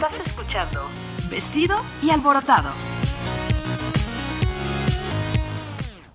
[0.00, 0.80] Estás escuchando
[1.28, 2.70] Vestido y Alborotado.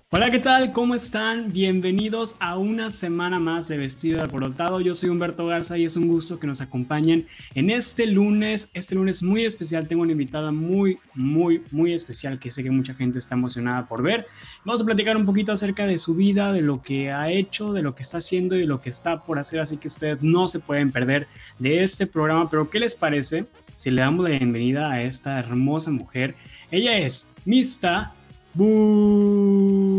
[0.08, 0.72] Hola, ¿qué tal?
[0.72, 1.52] ¿Cómo están?
[1.52, 4.80] Bienvenidos a una semana más de Vestido y Alborotado.
[4.80, 8.94] Yo soy Humberto Garza y es un gusto que nos acompañen en este lunes, este
[8.94, 9.86] lunes muy especial.
[9.86, 14.02] Tengo una invitada muy, muy, muy especial que sé que mucha gente está emocionada por
[14.02, 14.28] ver.
[14.64, 17.82] Vamos a platicar un poquito acerca de su vida, de lo que ha hecho, de
[17.82, 19.60] lo que está haciendo y de lo que está por hacer.
[19.60, 21.26] Así que ustedes no se pueden perder
[21.58, 22.48] de este programa.
[22.48, 23.44] Pero, ¿qué les parece
[23.76, 26.34] si le damos la bienvenida a esta hermosa mujer?
[26.70, 28.12] Ella es Mista
[28.54, 29.94] Boom.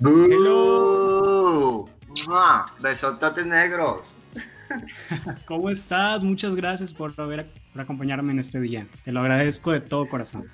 [0.00, 1.88] Hello.
[2.80, 4.12] Besototes negros.
[5.46, 6.22] ¿Cómo estás?
[6.22, 8.86] Muchas gracias por, haber, por acompañarme en este día.
[9.04, 10.44] Te lo agradezco de todo corazón.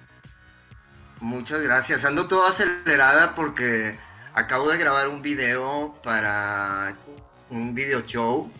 [1.20, 2.04] Muchas gracias.
[2.04, 3.96] Ando todo acelerada porque
[4.34, 6.94] acabo de grabar un video para
[7.50, 8.50] un video show.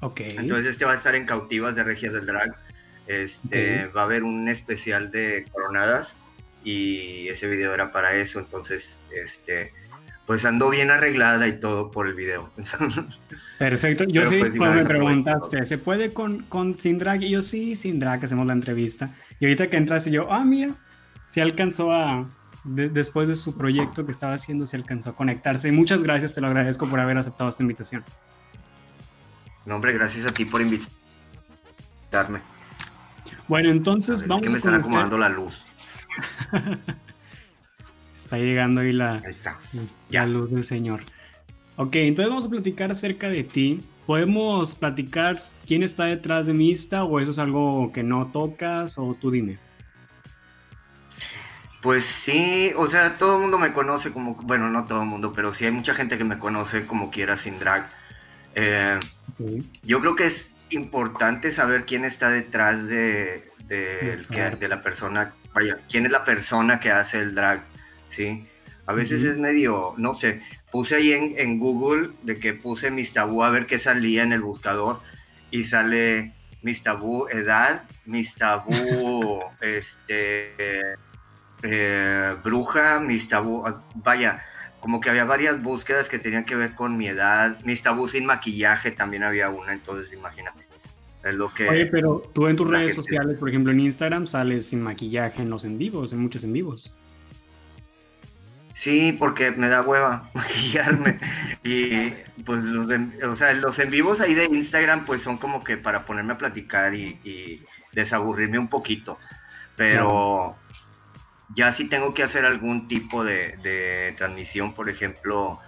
[0.00, 0.20] Ok.
[0.20, 2.56] Entonces este va a estar en Cautivas de Regias del Drag.
[3.08, 6.16] Este va a haber un especial de coronadas
[6.62, 9.72] y ese video era para eso, entonces, este,
[10.26, 12.50] pues ando bien arreglada y todo por el video.
[13.58, 17.22] Perfecto, yo sí, pues, cuando me preguntaste, ¿se puede con, con sin drag?
[17.22, 19.08] Y yo sí, sin drag, hacemos la entrevista.
[19.40, 20.74] Y ahorita que entraste yo, ah, mira,
[21.26, 22.28] se alcanzó a,
[22.64, 25.68] después de su proyecto que estaba haciendo, se alcanzó a conectarse.
[25.68, 28.04] Y muchas gracias, te lo agradezco por haber aceptado esta invitación.
[29.64, 32.40] No, hombre, gracias a ti por invitarme.
[33.48, 35.64] Bueno, entonces vamos es que me están acomodando la luz.
[38.16, 39.22] está llegando ahí la,
[40.10, 41.00] la luz del Señor.
[41.76, 43.80] Ok, entonces vamos a platicar acerca de ti.
[44.06, 49.16] ¿Podemos platicar quién está detrás de Mista o eso es algo que no tocas o
[49.18, 49.58] tú dime?
[51.80, 55.32] Pues sí, o sea, todo el mundo me conoce como, bueno, no todo el mundo,
[55.32, 57.88] pero sí hay mucha gente que me conoce como quiera sin drag.
[58.56, 58.98] Eh,
[59.84, 64.16] yo creo que es importante saber quién está detrás de, de,
[64.58, 67.62] de la persona vaya, quién es la persona que hace el drag,
[68.08, 68.46] ¿sí?
[68.86, 73.42] A veces es medio, no sé, puse ahí en, Google de que puse mis tabú
[73.42, 75.00] a ver qué salía en el buscador
[75.50, 80.54] y sale mis tabú edad, mis tabú este
[81.62, 83.64] eh, bruja, mis tabú,
[83.96, 84.42] vaya,
[84.80, 88.26] como que había varias búsquedas que tenían que ver con mi edad, mis tabú sin
[88.26, 90.68] maquillaje también había una, entonces imagínate.
[91.68, 95.50] Oye, pero tú en tus redes sociales, por ejemplo en Instagram, sales sin maquillaje en
[95.50, 96.92] los en vivos, en muchos en vivos.
[98.72, 101.18] Sí, porque me da hueva maquillarme.
[101.64, 102.12] y
[102.44, 102.86] pues los,
[103.24, 106.38] o sea, los en vivos ahí de Instagram pues son como que para ponerme a
[106.38, 107.60] platicar y,
[107.92, 109.18] desaburrirme un poquito.
[109.76, 110.56] Pero
[111.58, 115.60] ya si tengo que hacer algún tipo de transmisión, por ejemplo,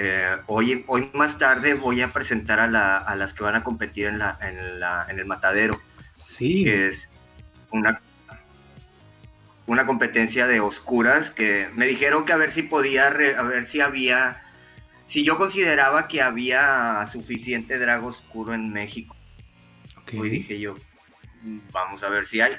[0.00, 4.20] eh, hoy, hoy más tarde voy a presentar a, las que van a competir en,
[4.20, 5.82] la, en, el matadero.
[6.28, 6.62] Sí.
[6.62, 7.08] Que es
[7.72, 8.00] una,
[9.66, 13.80] una competencia de oscuras que me dijeron que a ver si podía, a ver si
[13.80, 14.40] había,
[15.06, 19.16] si yo consideraba que había suficiente drag oscuro en México.
[20.16, 20.76] Hoy dije yo,
[21.42, 22.52] mm, vamos a ver si hay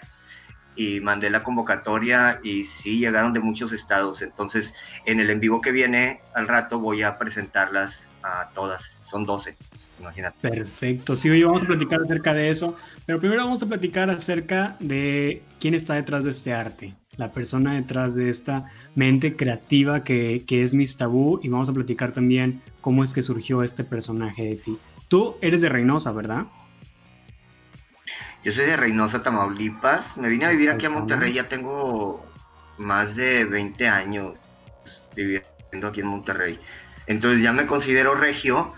[0.79, 4.21] y mandé la convocatoria y sí llegaron de muchos estados.
[4.21, 4.73] Entonces,
[5.05, 9.01] en el en vivo que viene al rato voy a presentarlas a todas.
[9.03, 9.57] Son 12,
[9.99, 10.37] imagínate.
[10.39, 11.17] Perfecto.
[11.17, 15.43] Sí, hoy vamos a platicar acerca de eso, pero primero vamos a platicar acerca de
[15.59, 20.63] quién está detrás de este arte, la persona detrás de esta mente creativa que, que
[20.63, 24.55] es Miss Tabú y vamos a platicar también cómo es que surgió este personaje de
[24.55, 24.77] ti.
[25.09, 26.45] Tú eres de Reynosa, ¿verdad?
[28.43, 30.17] Yo soy de Reynosa, Tamaulipas.
[30.17, 32.25] Me vine a vivir aquí a Monterrey, ya tengo
[32.77, 34.37] más de 20 años
[35.15, 36.59] viviendo aquí en Monterrey.
[37.07, 38.73] Entonces ya me considero regio,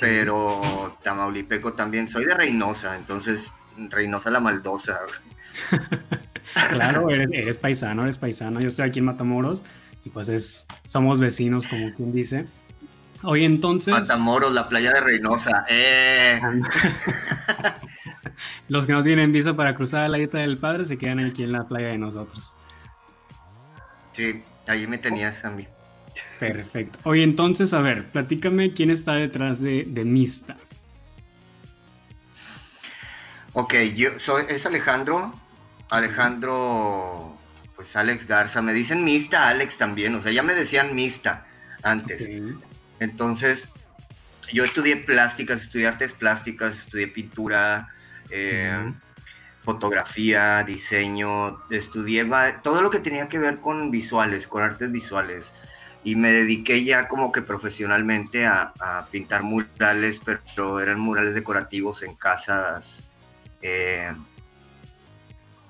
[0.00, 2.08] pero tamaulipeco también.
[2.08, 4.98] Soy de Reynosa, entonces Reynosa la maldosa.
[6.70, 8.60] claro, eres, paisano, eres paisano.
[8.60, 9.62] Yo estoy aquí en Matamoros
[10.04, 12.46] y pues es, somos vecinos, como quien dice.
[13.22, 13.92] Hoy entonces...
[13.92, 15.64] Matamoros, la playa de Reynosa.
[15.68, 16.40] Eh.
[18.68, 21.52] Los que no tienen visa para cruzar la isla del padre se quedan aquí en
[21.52, 22.56] la playa de nosotros.
[24.12, 25.66] Sí, ahí me tenías a mí.
[26.38, 26.98] Perfecto.
[27.04, 30.56] Oye, entonces, a ver, platícame quién está detrás de, Mista.
[33.52, 35.34] Ok, yo soy, es Alejandro.
[35.90, 37.36] Alejandro,
[37.76, 38.62] pues Alex Garza.
[38.62, 40.14] Me dicen Mista, Alex también.
[40.14, 41.46] O sea, ya me decían Mista
[41.82, 42.28] antes.
[43.00, 43.68] Entonces,
[44.52, 47.88] yo estudié plásticas, estudié artes plásticas, estudié pintura,
[48.30, 48.92] eh,
[49.60, 52.28] fotografía, diseño, estudié
[52.62, 55.54] todo lo que tenía que ver con visuales, con artes visuales.
[56.02, 58.72] Y me dediqué ya como que profesionalmente a,
[59.10, 63.06] pintar murales, pero eran murales decorativos en casas,
[63.60, 64.10] eh,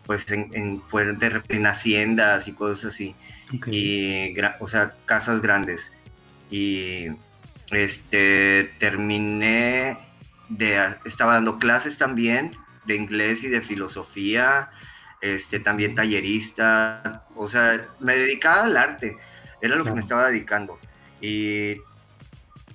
[0.07, 3.17] pues en, en, haciendas y cosas así.
[3.67, 5.93] Y, o sea, casas grandes.
[6.49, 7.09] Y
[7.73, 9.97] este, terminé
[10.50, 14.70] de, estaba dando clases también de inglés y de filosofía,
[15.20, 19.17] este, también tallerista, o sea, me dedicaba al arte,
[19.62, 20.79] era lo que me estaba dedicando.
[21.20, 21.76] Y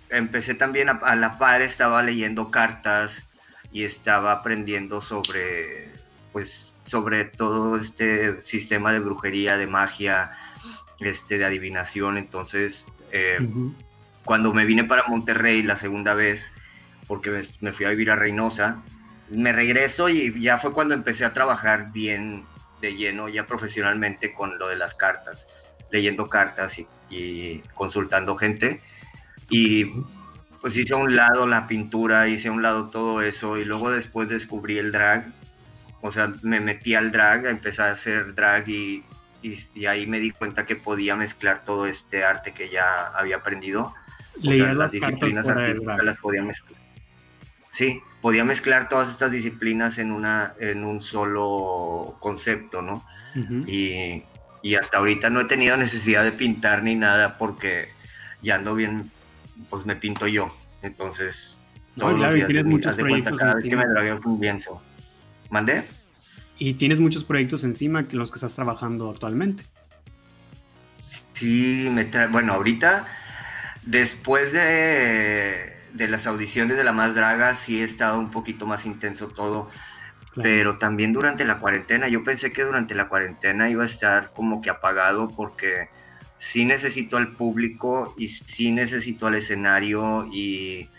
[0.09, 3.23] empecé también a, la par, estaba leyendo cartas
[3.71, 5.91] y estaba aprendiendo sobre,
[6.31, 10.31] pues, sobre todo este sistema de brujería, de magia,
[10.99, 12.17] este, de adivinación.
[12.17, 13.39] Entonces, eh,
[14.23, 16.53] cuando me vine para Monterrey la segunda vez,
[17.07, 18.81] porque me, fui a vivir a Reynosa,
[19.29, 22.45] me regreso y ya fue cuando empecé a trabajar bien
[22.81, 25.47] de lleno, ya profesionalmente con lo de las cartas,
[25.91, 26.77] leyendo cartas
[27.09, 28.81] y, consultando gente.
[29.49, 29.85] Y
[30.61, 33.91] pues hice a un lado la pintura, hice a un lado todo eso y luego
[33.91, 35.31] después descubrí el drag.
[36.01, 39.03] O sea, me metí al drag, empecé a hacer drag y,
[39.41, 43.93] y, ahí me di cuenta que podía mezclar todo este arte que ya había aprendido.
[44.43, 46.84] O sea, las disciplinas artísticas las podía mezclar.
[47.75, 53.05] Sí, podía mezclar todas estas disciplinas en, una, en un solo concepto, ¿no?
[53.67, 54.23] y,
[54.79, 57.89] hasta ahorita no he tenido necesidad de pintar ni nada porque
[58.41, 59.11] ya ando bien,
[59.69, 60.55] pues me pinto yo.
[60.83, 61.57] Entonces,
[61.97, 64.81] todos los días, de cuenta, cada vez que me dragueo un lienzo.
[65.49, 65.83] ¿Mandé?
[66.57, 69.65] Y tienes muchos proyectos encima en los que estás trabajando actualmente.
[71.33, 73.05] Sí, me bueno, ahorita,
[73.83, 78.85] después de de las audiciones de La Más Draga sí he estado un poquito más
[78.85, 79.69] intenso todo,
[80.35, 84.61] pero también durante la cuarentena, yo pensé que durante la cuarentena iba a estar como
[84.61, 85.89] que apagado porque
[86.37, 90.89] sí necesito al público y sí necesito al escenario y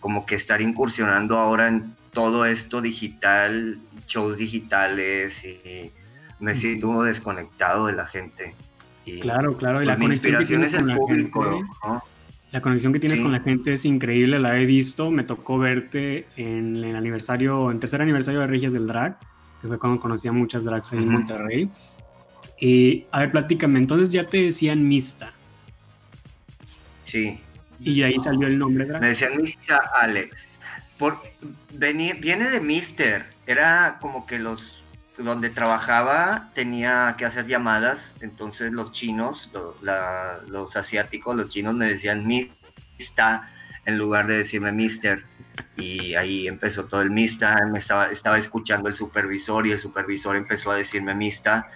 [0.00, 5.90] como que estar incursionando ahora en todo esto digital, shows digitales y
[6.38, 8.54] me siento desconectado de la gente.
[9.06, 12.02] Y claro, claro, y la pues inspiración es el público, ¿no?
[12.52, 15.10] La conexión que tienes con la gente es increíble, la he visto.
[15.10, 19.18] Me tocó verte en el aniversario, en tercer aniversario de Regias del Drag,
[19.62, 21.70] que fue cuando conocí a muchas drags ahí en Monterrey.
[22.60, 25.32] Y a ver, platícame, entonces ya te decían Mista.
[27.04, 27.40] Sí.
[27.80, 29.00] Y de ahí salió el nombre drag.
[29.00, 30.46] Me decían Mista Alex.
[30.98, 31.18] Por,
[31.70, 33.24] viene de Mister.
[33.46, 34.81] Era como que los
[35.18, 39.50] donde trabajaba tenía que hacer llamadas, entonces los chinos,
[39.82, 43.46] los asiáticos, los chinos me decían Mista
[43.84, 45.24] en lugar de decirme Mister.
[45.76, 50.70] Y ahí empezó todo el Mista, me estaba, escuchando el supervisor y el supervisor empezó
[50.70, 51.70] a decirme Mista.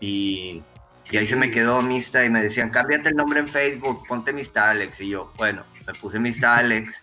[0.00, 0.62] Y,
[1.10, 4.70] ahí se me quedó Mista y me decían, cámbiate el nombre en Facebook, ponte Mista
[4.70, 5.00] Alex.
[5.00, 7.02] Y yo, bueno, me puse Mista Alex.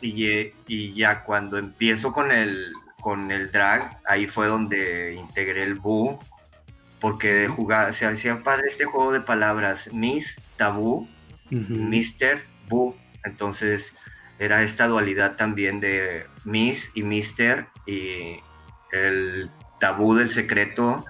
[0.00, 6.18] Y ya cuando empiezo con el, con el drag, ahí fue donde integré el Boo,
[7.00, 11.08] porque jugaba, se hacía padre este juego de palabras, Miss, Tabú,
[11.50, 12.96] Mister, Boo.
[13.24, 13.94] Entonces
[14.38, 18.40] era esta dualidad también de Miss y Mister y
[18.92, 19.50] el
[19.80, 21.04] tabú del secreto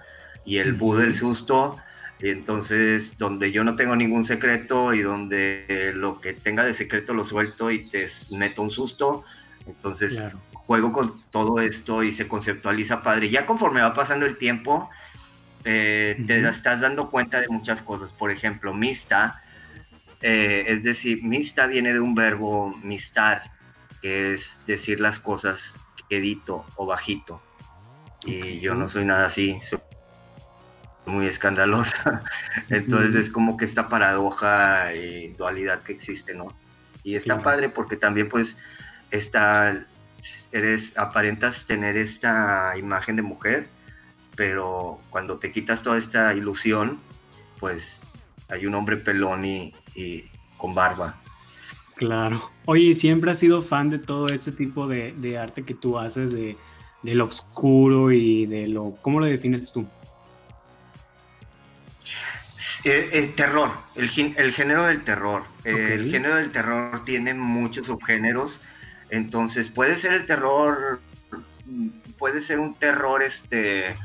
[0.44, 1.78] y el Boo del susto.
[2.20, 7.14] Y entonces, donde yo no tengo ningún secreto y donde lo que tenga de secreto
[7.14, 9.24] lo suelto y te meto un susto.
[9.66, 10.20] Entonces,
[10.68, 13.30] juego con todo esto y se conceptualiza padre.
[13.30, 14.90] Ya conforme va pasando el tiempo,
[15.64, 18.12] eh, te estás dando cuenta de muchas cosas.
[18.12, 19.42] Por ejemplo, mista,
[20.20, 23.50] eh, es decir, mista viene de un verbo mistar,
[24.02, 27.42] que es decir las cosas quedito o bajito.
[28.26, 29.80] Y yo no soy nada así, soy
[31.06, 32.22] muy escandalosa.
[32.68, 36.52] Entonces es como que esta paradoja y dualidad que existe, ¿no?
[37.04, 38.58] Y está padre porque también pues
[39.10, 39.86] está
[40.52, 43.68] eres, aparentas tener esta imagen de mujer,
[44.36, 46.98] pero cuando te quitas toda esta ilusión,
[47.60, 48.02] pues
[48.48, 49.74] hay un hombre pelón y,
[50.56, 51.16] con barba.
[51.96, 52.50] Claro.
[52.64, 56.56] Oye, ¿siempre has sido fan de todo ese tipo de, arte que tú haces, de,
[57.02, 58.96] lo oscuro y de lo...
[59.02, 59.86] ¿Cómo lo defines tú?
[62.84, 65.44] El, terror, el, género del terror.
[65.64, 68.60] El género del terror tiene muchos subgéneros
[69.10, 71.00] entonces puede ser el terror,
[72.18, 73.96] puede ser un terror este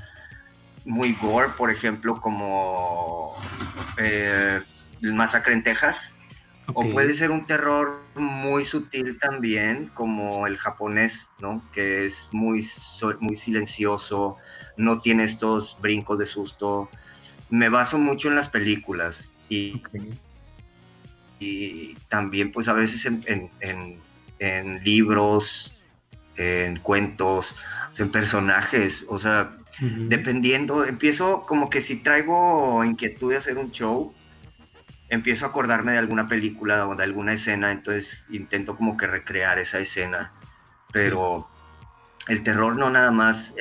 [0.85, 3.35] muy gore, por ejemplo, como
[3.97, 4.61] eh,
[5.01, 6.13] el masacre en Texas.
[6.75, 11.61] O puede ser un terror muy sutil también, como el japonés, ¿no?
[11.73, 12.65] Que es muy,
[13.19, 14.37] muy silencioso,
[14.77, 16.89] no tiene estos brincos de susto.
[17.49, 19.83] Me baso mucho en las películas y,
[21.39, 23.99] y también pues a veces en en
[24.83, 25.75] libros,
[26.37, 27.55] en cuentos.
[27.97, 34.13] en personajes, o sea, dependiendo, empiezo como que si traigo inquietud de hacer un show,
[35.09, 39.59] empiezo a acordarme de alguna película o de alguna escena, entonces intento como que recrear
[39.59, 40.31] esa escena,
[40.91, 41.47] pero
[42.27, 43.53] el terror no nada más,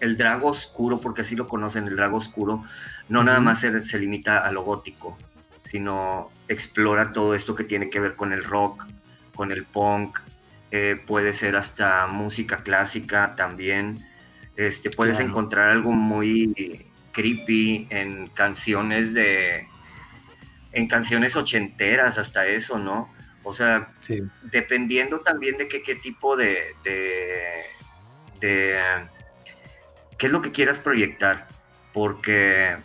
[0.00, 2.62] el, drago oscuro, porque así lo conocen, el drago oscuro,
[3.08, 5.16] no nada más se, limita a lo gótico,
[5.68, 8.86] sino explora todo esto que tiene que ver con el rock,
[9.40, 10.18] con el punk,
[10.70, 14.06] eh, puede ser hasta música clásica también,
[14.54, 19.66] este, puedes encontrar algo muy creepy en canciones de,
[20.72, 23.10] en canciones ochenteras hasta eso, ¿no?
[23.42, 23.88] O sea,
[24.42, 27.62] dependiendo también de qué, qué tipo de, de,
[30.18, 31.48] qué es lo que quieras proyectar,
[31.94, 32.76] porque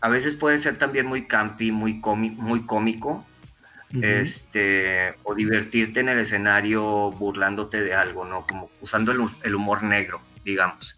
[0.00, 2.00] a veces puede ser también muy campi, muy,
[2.38, 3.22] muy cómico,
[4.02, 8.46] este, o divertirte en el escenario burlándote de algo, ¿no?
[8.46, 10.96] Como usando el, humor negro, digamos.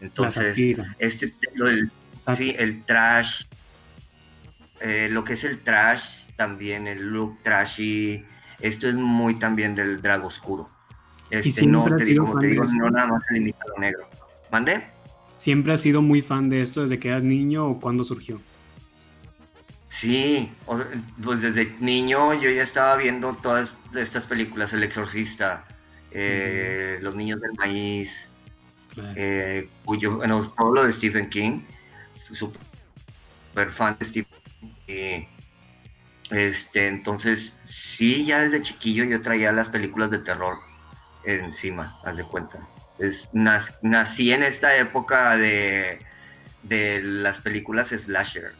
[0.00, 0.56] Entonces,
[0.98, 1.34] este,
[2.34, 3.44] sí, el trash,
[4.80, 8.24] eh, lo que es el trash, también el look trashy,
[8.60, 10.70] esto es muy también del drag oscuro.
[11.30, 14.08] Este, no, te digo, no nada más se limita a lo negro.
[14.50, 14.82] ¿Mande?
[15.36, 18.40] ¿Siempre has sido muy fan de esto desde que eras niño o cuándo surgió?
[19.88, 25.64] Sí, pues desde niño yo ya estaba viendo todas estas películas, El Exorcista,
[26.10, 28.28] eh, Los Niños del Maíz,
[29.16, 31.62] eh, cuyo, bueno, todo lo de Stephen King,
[32.32, 34.40] super fan de Stephen
[34.86, 35.24] King.
[36.30, 40.58] Este, entonces, sí, ya desde chiquillo yo traía las películas de terror
[41.24, 42.58] encima, haz de cuenta.
[42.98, 46.00] Es, nací en esta época de,
[46.62, 48.52] de las películas slasher,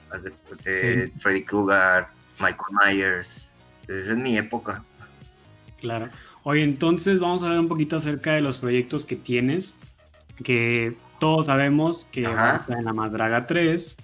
[0.65, 2.07] de, Freddy Krueger,
[2.41, 3.53] Michael Myers.
[3.87, 4.83] Esa es mi época.
[5.81, 6.09] Claro.
[6.43, 9.77] Oye, entonces vamos a hablar un poquito acerca de los proyectos que tienes,
[10.43, 13.97] que todos sabemos que vas en la Madraga 3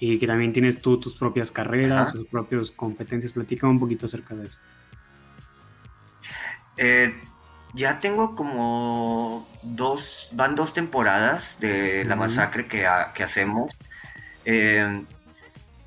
[0.00, 3.32] y que también tienes tú tus propias carreras, tus propias competencias.
[3.32, 4.58] Platícame un poquito acerca de eso.
[6.76, 7.14] Eh,
[7.74, 13.76] ya tengo como dos, van dos temporadas de la masacre que, hacemos.
[14.44, 15.04] Eh,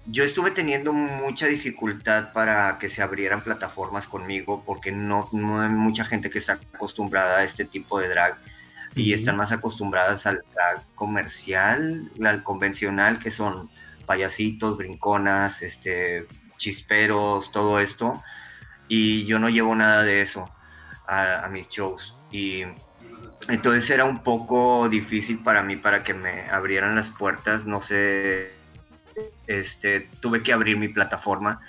[0.06, 6.06] yo estuve teniendo mucha dificultad para que se abrieran plataformas conmigo porque no, hay mucha
[6.06, 8.38] gente que está acostumbrada a este tipo de drag
[8.96, 13.70] y están más acostumbradas al drag comercial, al convencional, que son
[14.06, 18.22] payasitos, brinconas, este, chisperos, todo esto.
[18.88, 20.52] Y yo no llevo nada de eso
[21.08, 22.18] a, mis shows.
[22.32, 22.64] Y
[23.48, 27.66] entonces era un poco difícil para mí para que me abrieran las puertas.
[27.66, 28.54] No sé,
[29.48, 31.62] este, tuve que abrir mi plataforma.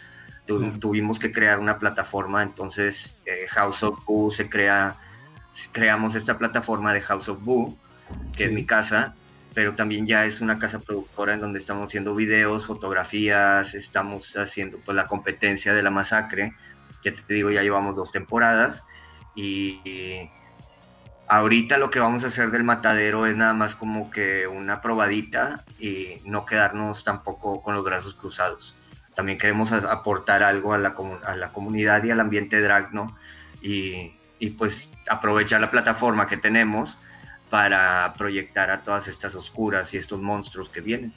[0.47, 2.43] Tuvimos que crear una plataforma.
[2.43, 4.97] Entonces eh, House of Boo se crea,
[5.73, 7.77] creamos esta plataforma de House of Boo,
[8.37, 9.15] que es mi casa
[9.55, 14.79] pero también ya es una casa productora en donde estamos haciendo videos, fotografías, estamos haciendo
[14.79, 16.55] pues la competencia de la masacre,
[17.03, 18.85] que te digo ya llevamos dos temporadas
[19.35, 19.81] y
[21.33, 25.65] ahorita lo que vamos a hacer del matadero es nada más como que una probadita
[25.81, 28.75] y no quedarnos tampoco con los brazos cruzados.
[29.15, 33.17] También queremos aportar algo a la, a la comunidad y al ambiente drag, ¿no?
[33.63, 36.99] Y, y, pues aprovechar la plataforma que tenemos
[37.49, 41.15] para proyectar a todas estas oscuras y estos monstruos que vienen.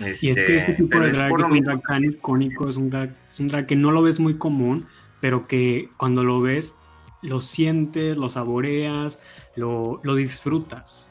[0.00, 3.12] y es que este tipo de drag es, un drag tan icónico, es un drag,
[3.30, 4.88] es un drag que no lo ves muy común,
[5.20, 6.74] pero que cuando lo ves
[7.22, 9.20] lo sientes, lo saboreas,
[9.54, 11.08] lo, disfrutas.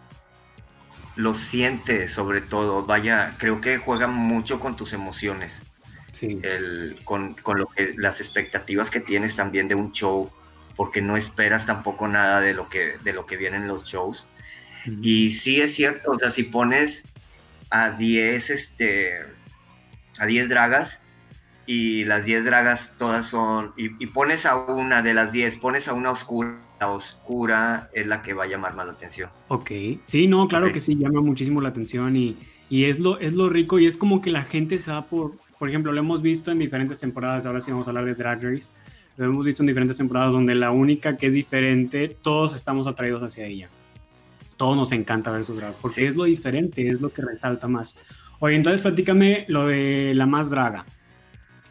[1.16, 5.62] Lo sientes sobre todo, vaya, creo que juega mucho con tus emociones.
[6.12, 6.40] Sí.
[7.06, 10.30] con, lo que, las expectativas que tienes también de un show,
[10.76, 14.26] porque no esperas tampoco nada de lo que, de lo que vienen los shows.
[15.02, 17.04] Y sí es cierto, o sea, si pones
[17.70, 19.22] a 10, este,
[20.20, 21.02] a 10 dragas,
[21.74, 25.94] y las 10 dragas todas son, y, pones a una de las 10, pones a
[25.94, 29.30] una oscura, la oscura es la que va a llamar más la atención.
[29.48, 29.72] Ok,
[30.04, 32.36] sí, no, claro que sí, llama muchísimo la atención y,
[32.70, 35.38] y, es, lo, es lo rico y es como que la gente se va por,
[35.58, 38.44] por ejemplo, lo hemos visto en diferentes temporadas, ahora sí vamos a hablar de Drag
[38.44, 38.70] Race,
[39.16, 43.24] lo hemos visto en diferentes temporadas donde la única que es diferente, todos estamos atraídos
[43.24, 43.70] hacia ella.
[44.58, 47.96] Todos nos encanta ver su drag, porque es lo diferente, es lo que resalta más.
[48.40, 50.86] Oye, entonces platícame lo de la más draga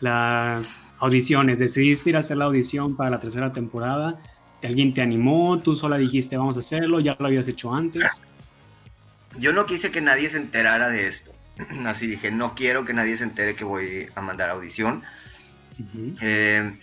[0.01, 0.67] las
[0.99, 4.21] audiciones, decidiste ir a hacer la audición para la tercera temporada,
[4.67, 8.23] alguien te animó, tú sola dijiste vamos a hacerlo, ya lo habías hecho antes.
[9.39, 11.33] Yo no quise que nadie se enterara de esto,
[11.87, 15.03] así dije, no quiero que nadie se entere que voy a mandar audición.
[16.21, 16.77] Eh,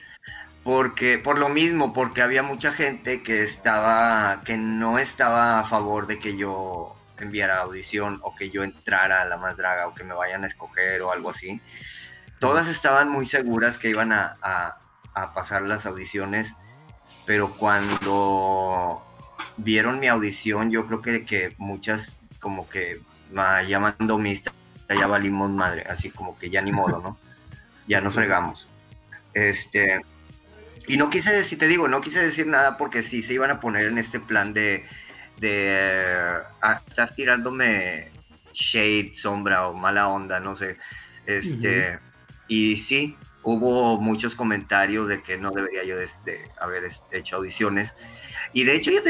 [0.63, 6.07] porque por lo mismo, porque había mucha gente que estaba que no estaba a favor
[6.07, 10.03] de que yo enviara audición o que yo entrara a la más draga o que
[10.03, 11.61] me vayan a escoger o algo así.
[12.39, 16.53] Todas estaban muy seguras que iban a, a pasar las audiciones,
[17.25, 19.03] pero cuando
[19.57, 23.01] vieron mi audición, yo creo que, que muchas como que
[23.31, 24.51] me llamando mista,
[24.89, 27.17] ya valimos madre, así como que ya ni modo, ¿no?
[27.87, 28.67] Ya nos fregamos.
[29.33, 30.01] Este,
[30.87, 33.61] y no quise decir, te digo, no quise decir nada porque sí se iban a
[33.61, 34.85] poner en este plan de,
[35.37, 36.41] de
[36.85, 38.11] estar tirándome
[38.51, 40.77] shade, sombra o mala onda, no sé.
[41.25, 41.97] Este,
[42.47, 46.07] y sí, hubo muchos comentarios de que no debería yo de,
[46.59, 47.95] haber hecho audiciones.
[48.53, 49.01] Y de hecho yo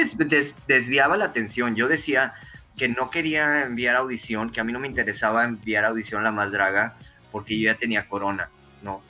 [0.67, 1.75] desviaba la atención.
[1.75, 2.33] Yo decía
[2.77, 6.51] que no quería enviar audición, que a mí no me interesaba enviar audición la más
[6.51, 6.97] draga,
[7.31, 8.49] porque yo ya tenía corona,
[8.83, 9.01] ¿no?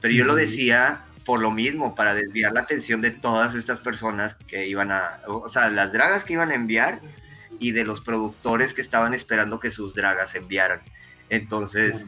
[0.00, 4.34] Pero yo lo decía por lo mismo, para desviar la atención de todas estas personas
[4.34, 7.00] que iban a, o sea, las dragas que iban a enviar
[7.58, 10.82] y de los productores que estaban esperando que sus dragas enviaran.
[11.30, 12.04] Entonces,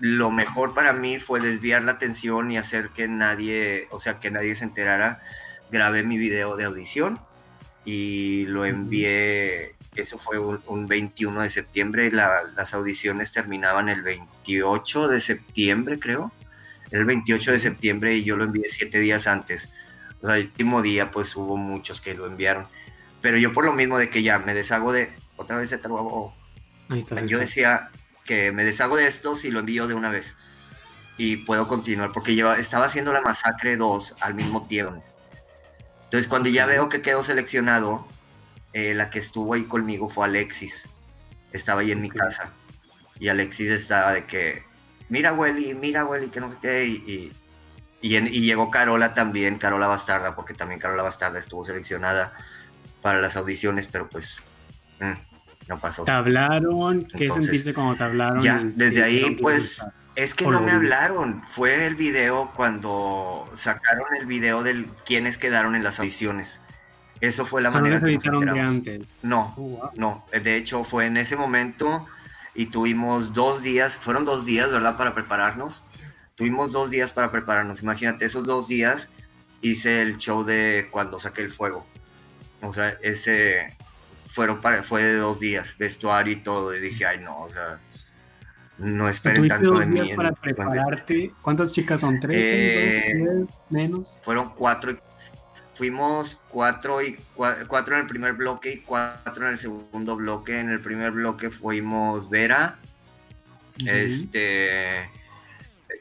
[0.00, 4.30] lo mejor para mí fue desviar la atención y hacer que nadie, o sea, que
[4.30, 5.22] nadie se enterara.
[5.70, 7.20] Grabé mi video de audición
[7.84, 15.20] y lo envié, eso fue un, 21 de septiembre, las audiciones terminaban el 28 de
[15.20, 16.32] septiembre, creo
[16.90, 19.68] el 28 de septiembre y yo lo envié siete días antes.
[20.22, 22.66] O sea, el último día pues hubo muchos que lo enviaron.
[23.20, 25.12] Pero yo por lo mismo de que ya me deshago de...
[25.36, 26.32] Otra vez se trabó.
[27.26, 27.90] Yo decía
[28.24, 30.36] que me deshago de esto si lo envío de una vez.
[31.16, 35.00] Y puedo continuar porque yo estaba haciendo la masacre 2 al mismo tiempo.
[36.04, 38.06] Entonces cuando ya veo que quedó seleccionado,
[38.72, 40.88] eh, la que estuvo ahí conmigo fue Alexis.
[41.52, 42.52] Estaba ahí en mi casa.
[43.18, 44.70] Y Alexis estaba de que
[45.10, 47.32] mira, Welly, mira, Welly, que no sé qué, y,
[48.00, 52.32] y, llegó Carola también, Carola Bastarda, porque también Carola Bastarda estuvo seleccionada
[53.02, 54.36] para las audiciones, pero pues
[55.00, 55.29] mm,
[55.70, 56.04] no pasó.
[56.04, 57.04] ¿Te hablaron?
[57.04, 58.42] ¿Qué sentiste cuando te hablaron?
[58.42, 59.82] Ya, desde ahí, pues,
[60.16, 61.42] es que no me hablaron.
[61.52, 66.60] Fue el video cuando sacaron el video de quienes quedaron en las audiciones.
[67.20, 69.06] Eso fue la manera no que de antes.
[69.22, 70.24] No, oh, no.
[70.32, 72.06] De hecho, fue en ese momento
[72.54, 74.96] y tuvimos dos días, fueron dos días, ¿verdad?
[74.96, 75.82] Para prepararnos.
[76.34, 77.82] Tuvimos dos días para prepararnos.
[77.82, 79.10] Imagínate, esos dos días
[79.60, 81.86] hice el show de cuando saqué el fuego.
[82.62, 83.76] O sea, ese
[84.30, 86.74] fueron para, fue de dos días, vestuario y todo.
[86.74, 87.80] Y dije, ay, no, o sea,
[88.78, 90.12] no esperen tanto de mí.
[90.14, 91.32] para prepararte.
[91.42, 92.20] ¿Cuántas chicas son?
[92.20, 92.36] ¿Tres?
[92.38, 94.18] Eh, ¿Menos?
[94.22, 94.98] Fueron cuatro
[95.80, 100.60] fuimos cuatro y cuatro en el primer bloque y cuatro en el segundo bloque.
[100.60, 102.76] En el primer bloque fuimos Vera,
[103.86, 105.10] este,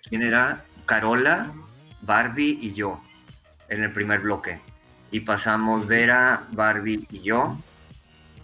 [0.10, 0.66] ¿quién era?
[0.86, 1.54] Carola,
[2.02, 3.02] Barbie y yo
[3.70, 4.60] en el primer bloque.
[5.12, 7.58] Y pasamos Vera, Barbie y yo.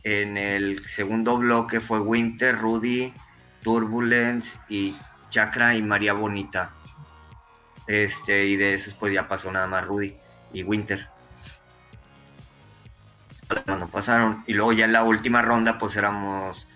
[0.05, 3.11] En el segundo bloque fue Winter, Rudy,
[3.63, 4.95] Turbulence y
[5.29, 6.73] Chakra y María Bonita.
[7.87, 10.15] Este, y de esos pues ya pasó nada más Rudy
[10.53, 11.09] y Winter
[13.65, 14.43] cuando pasaron.
[14.45, 16.67] Y luego ya en la última ronda, pues éramos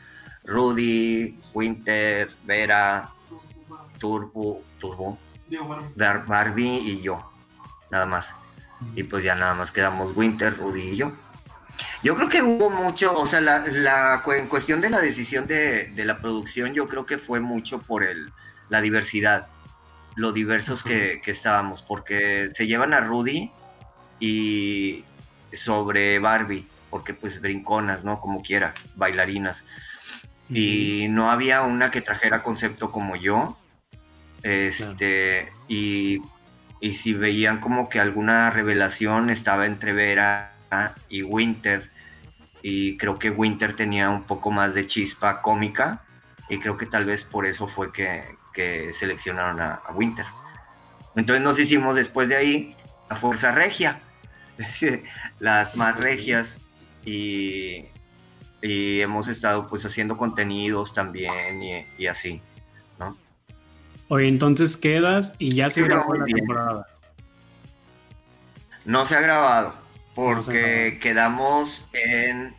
[0.44, 3.10] Rudy, Winter, Vera,
[4.00, 5.20] Turbo, Turbo,
[5.96, 7.32] Barbie y yo,
[7.92, 8.34] nada más.
[8.96, 11.12] Y pues ya nada más quedamos Winter, Rudy y yo.
[12.02, 15.92] Yo creo que hubo mucho, o sea, la, la en cuestión de la decisión de,
[15.96, 18.32] la producción, yo creo que fue mucho por el,
[18.70, 19.48] la diversidad,
[20.16, 23.52] lo diversos que, que estábamos, porque se llevan a Rudy
[24.20, 25.04] y,
[25.54, 28.20] sobre Barbie, porque pues brinconas, ¿no?
[28.20, 29.64] Como quiera, bailarinas.
[30.52, 33.58] Y no había una que trajera concepto como yo.
[34.42, 36.22] Este, y,
[36.80, 39.94] y si veían como que alguna revelación estaba entre
[41.10, 41.90] Y Winter,
[42.62, 46.04] y creo que Winter tenía un poco más de chispa cómica,
[46.50, 50.26] y creo que tal vez por eso fue que, que seleccionaron a, a Winter.
[51.16, 52.76] Entonces nos hicimos después de ahí
[53.10, 54.00] la Fuerza Regia,
[55.40, 56.58] las más regias
[57.06, 57.86] y,
[58.62, 61.64] hemos estado pues haciendo contenidos también
[61.98, 62.42] y, así,
[63.00, 63.18] ¿no?
[64.10, 66.88] Oye, entonces quedas y ya se grabó la temporada.
[68.84, 69.74] No se ha grabado
[70.20, 72.56] porque quedamos en...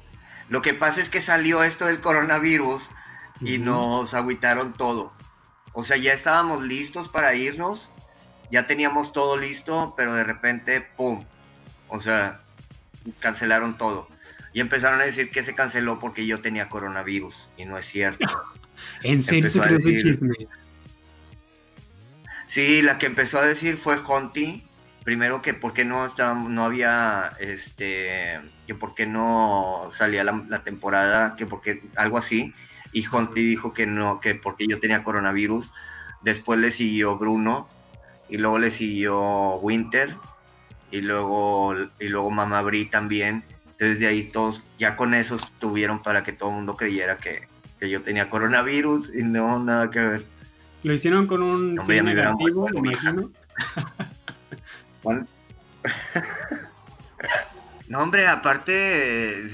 [0.48, 2.88] Lo que pasa es que salió esto del coronavirus
[3.40, 5.12] y nos agüitaron todo.
[5.72, 7.88] O sea, ya estábamos listos para irnos,
[8.50, 11.24] ya teníamos todo listo, pero de repente, ¡pum!
[11.88, 12.42] O sea,
[13.20, 14.08] cancelaron todo.
[14.52, 17.46] Y empezaron a decir que se canceló porque yo tenía coronavirus.
[17.56, 18.26] Y no es cierto.
[19.02, 20.34] ¿En serio se chisme?
[22.48, 24.64] Sí, la que empezó a decir fue Honti
[25.10, 30.62] primero que por qué no estaba, no había, este, que por qué no salía la,
[30.62, 32.54] temporada, que porque algo así,
[32.92, 35.72] y Hunty dijo que no, que porque yo tenía coronavirus,
[36.22, 37.68] después le siguió Bruno,
[38.28, 40.14] y luego le siguió Winter,
[40.92, 46.00] y luego, y luego Mamá Bri también, entonces de ahí todos, ya con eso tuvieron
[46.00, 47.48] para que todo el mundo creyera que,
[47.80, 50.24] que yo tenía coronavirus, y no, nada que ver.
[50.84, 53.32] Lo hicieron con un Hombre, negativo, me imagino.
[57.88, 59.44] no, hombre, aparte,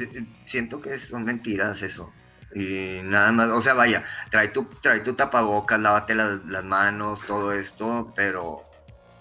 [0.44, 2.12] siento que son mentiras eso.
[2.54, 7.20] Y nada más, o sea, vaya, trae tu, trae tu tapabocas, lávate las, las manos,
[7.26, 8.62] todo esto, pero,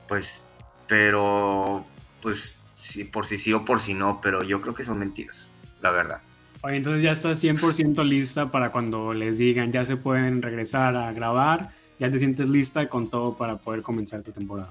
[0.07, 0.45] pues,
[0.87, 1.85] pero,
[2.21, 5.47] pues, sí, por si sí o por si no, pero yo creo que son mentiras,
[5.81, 6.21] la verdad.
[6.61, 11.11] Oye, entonces ya estás 100% lista para cuando les digan ya se pueden regresar a
[11.11, 14.69] grabar, ya te sientes lista con todo para poder comenzar esta temporada.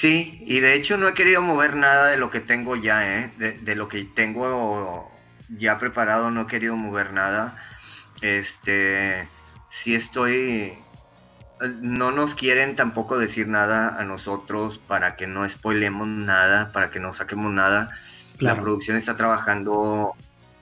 [0.00, 3.30] Sí, y de hecho no he querido mover nada de lo que tengo ya, ¿eh?
[3.36, 5.12] de, lo que tengo
[5.50, 7.62] ya preparado, no he querido mover nada.
[8.22, 9.28] Este,
[9.68, 10.72] sí estoy,
[11.82, 16.98] no nos quieren tampoco decir nada a nosotros para que no spoilemos nada, para que
[16.98, 17.94] no saquemos nada.
[18.38, 20.14] La producción está trabajando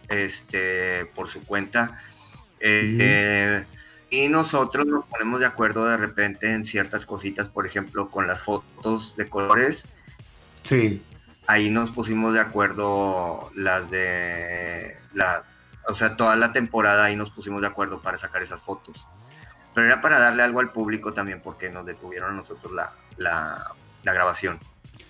[0.09, 2.03] este, por su cuenta.
[2.59, 3.65] eh,
[4.11, 8.43] y nosotros nos ponemos de acuerdo de repente en ciertas cositas, por ejemplo, con las
[8.43, 9.85] fotos de colores.
[10.63, 11.03] Sí.
[11.47, 15.45] Ahí nos pusimos de acuerdo las de la,
[15.87, 19.07] o sea, toda la temporada ahí nos pusimos de acuerdo para sacar esas fotos.
[19.75, 23.75] Pero era para darle algo al público también porque nos detuvieron a nosotros la, la,
[24.03, 24.59] la grabación.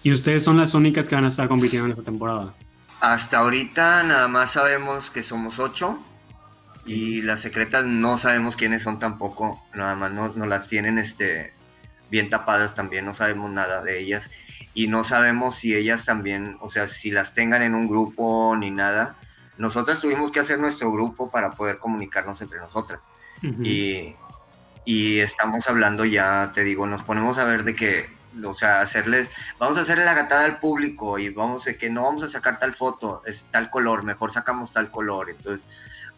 [0.02, 2.52] ¿Y ustedes son las únicas que van a estar compitiendo en esta temporada?
[3.00, 6.00] Hasta ahorita nada más sabemos que somos ocho
[6.88, 11.53] y las secretas no sabemos quiénes son tampoco, nada más no, no, las tienen este,
[12.11, 14.31] bien tapadas también, no sabemos nada de ellas.
[14.74, 18.70] Y no sabemos si ellas también, o sea, si las tengan en un grupo ni
[18.70, 19.16] nada.
[19.59, 23.09] Nosotras tuvimos que hacer nuestro grupo para poder comunicarnos entre nosotras.
[23.42, 24.14] Y,
[24.85, 28.09] y estamos hablando ya, te digo, nos ponemos a ver de que,
[28.42, 32.05] o sea, hacerles, vamos a hacerle la gatada al público y vamos a que no
[32.05, 35.62] vamos a sacar tal foto, es tal color, mejor sacamos tal color, entonces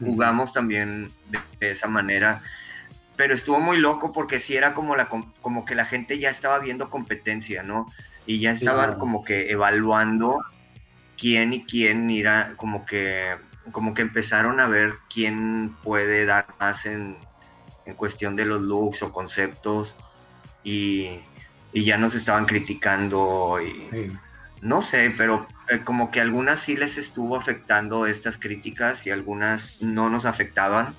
[0.00, 1.12] jugamos también
[1.60, 2.42] de, esa manera.
[3.16, 6.58] Pero estuvo muy loco porque sí era como, la, como que la gente ya estaba
[6.58, 7.86] viendo competencia, ¿no?
[8.26, 10.40] Y ya estaban como que evaluando
[11.18, 13.36] quién y quién irá, como que,
[13.72, 17.18] como que empezaron a ver quién puede dar más en,
[17.84, 19.96] en cuestión de los looks o conceptos
[20.64, 21.20] y,
[21.72, 24.12] y ya nos estaban criticando y
[24.62, 29.80] no sé, pero eh, como que algunas sí les estuvo afectando estas críticas y algunas
[29.80, 30.94] no nos afectaban,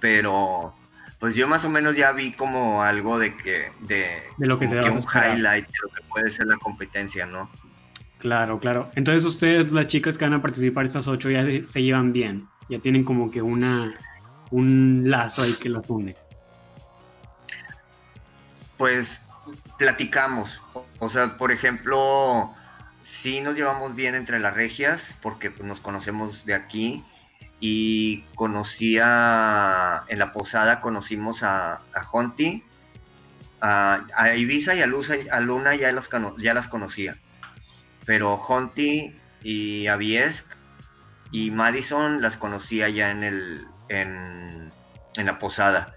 [0.00, 0.74] pero
[1.18, 4.78] pues yo más o menos ya vi como algo de que de, lo que, te
[4.78, 7.50] un highlight de lo que puede ser la competencia, ¿no?
[8.18, 8.90] Claro, claro.
[8.94, 12.78] Entonces ustedes, las chicas que van a participar estas ocho, ya se, llevan bien, ya
[12.78, 13.92] tienen como que una
[14.50, 16.16] un lazo ahí que los une.
[18.78, 19.20] Pues
[19.78, 20.60] platicamos,
[20.98, 22.54] o sea, por ejemplo,
[23.24, 27.02] sí nos llevamos bien entre las regias porque pues, nos conocemos de aquí
[27.58, 32.62] y conocía en la posada conocimos a, a Honti,
[33.62, 34.86] a, Ibiza y a,
[35.40, 35.90] Luna ya,
[36.36, 37.16] ya las conocía,
[38.04, 39.98] pero Honti y a
[41.32, 44.70] y Madison las conocía ya en, el, en,
[45.16, 45.96] la posada.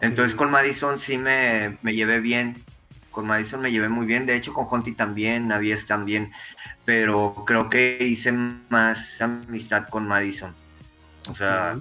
[0.00, 2.64] Entonces con Madison sí me, me llevé bien
[3.10, 6.32] con Madison me llevé muy bien, de hecho con Honti también, Navies también,
[6.84, 10.54] pero creo que hice más amistad con Madison,
[11.28, 11.76] o sea,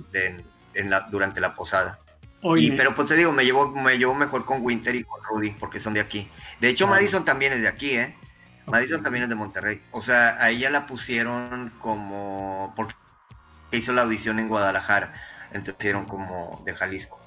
[0.74, 2.00] en la, durante la posada.
[2.42, 5.52] Y, pero pues te digo, me llevo, me llevo mejor con Winter y con Rudy,
[5.52, 6.30] porque son de aquí.
[6.62, 8.16] De hecho, Madison también es de aquí, ¿eh?
[8.66, 9.82] Madison también es de Monterrey.
[9.92, 12.96] O sea, a ella la pusieron como, porque
[13.72, 15.14] hizo la audición en Guadalajara,
[15.52, 17.20] entonces hicieron como de Jalisco.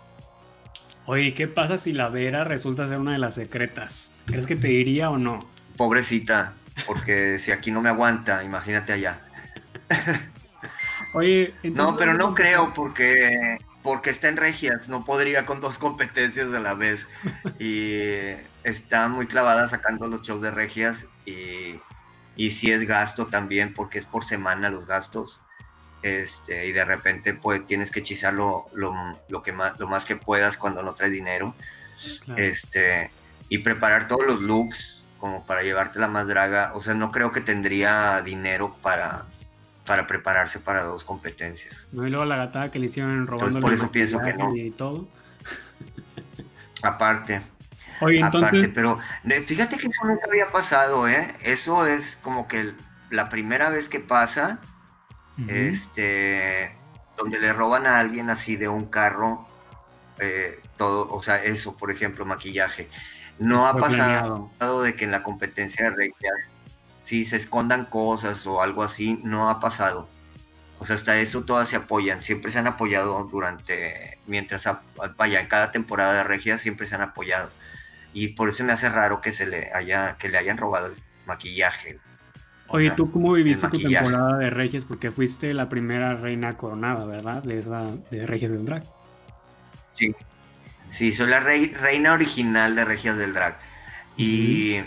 [1.07, 4.12] Oye, ¿qué pasa si la Vera resulta ser una de las secretas?
[4.27, 5.41] ¿Crees que te iría o no?
[5.77, 6.55] Pobrecita,
[6.87, 9.21] porque si aquí no me aguanta, imagínate allá.
[11.15, 16.55] Oye, no, pero no creo porque porque está en regias, no podría con dos competencias
[16.55, 17.09] a la vez
[17.59, 17.99] y
[18.62, 21.81] está muy clavada sacando los shows de regias y,
[22.37, 25.41] y sí es gasto también porque es por semana los gastos
[26.03, 28.67] este, y de repente pues tienes que hechizar lo,
[29.45, 31.55] que más, lo más que puedas cuando no traes dinero.
[32.37, 33.11] Este,
[33.49, 36.73] y preparar todos los looks como para llevarte la más draga.
[36.75, 39.25] O sea, no creo que tendría dinero para,
[39.87, 41.88] para prepararse para dos competencias.
[41.93, 44.55] No, y luego la gatada que le hicieron robando por eso pienso que no.
[44.57, 45.07] Y todo.
[46.83, 47.43] Aparte.
[48.01, 48.71] Oye, entonces...
[48.75, 48.99] pero
[49.47, 51.33] fíjate que eso nunca había pasado, ¿eh?
[51.43, 52.73] Eso es como que
[53.11, 54.59] la primera vez que pasa,
[55.48, 56.76] este,
[57.16, 59.46] donde le roban a alguien así de un carro,
[60.18, 62.88] eh, todo, o sea, eso, por ejemplo, maquillaje.
[63.38, 66.35] No ha pasado de que en la competencia de regias,
[67.02, 70.09] si se escondan cosas o algo así, no ha pasado.
[70.78, 74.68] O sea, hasta eso todas se apoyan, siempre se han apoyado durante, mientras
[75.16, 77.50] vaya, en cada temporada de regias siempre se han apoyado.
[78.12, 80.94] Y por eso me hace raro que se le haya, que le hayan robado el
[81.26, 82.00] maquillaje.
[82.68, 84.85] Oye, ¿tú cómo viviste tu temporada de Regias?
[84.85, 87.42] Porque fuiste la primera reina coronada, ¿verdad?
[87.42, 88.83] De esa de Regias del Drag.
[89.92, 90.14] Sí,
[90.88, 93.59] sí, soy la reina original de Regias del Drag.
[94.16, 94.79] Y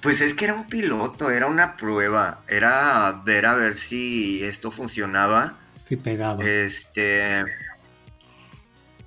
[0.00, 4.70] pues es que era un piloto, era una prueba, era ver a ver si esto
[4.70, 5.54] funcionaba.
[5.84, 6.44] Sí, pegaba.
[6.44, 7.44] Este,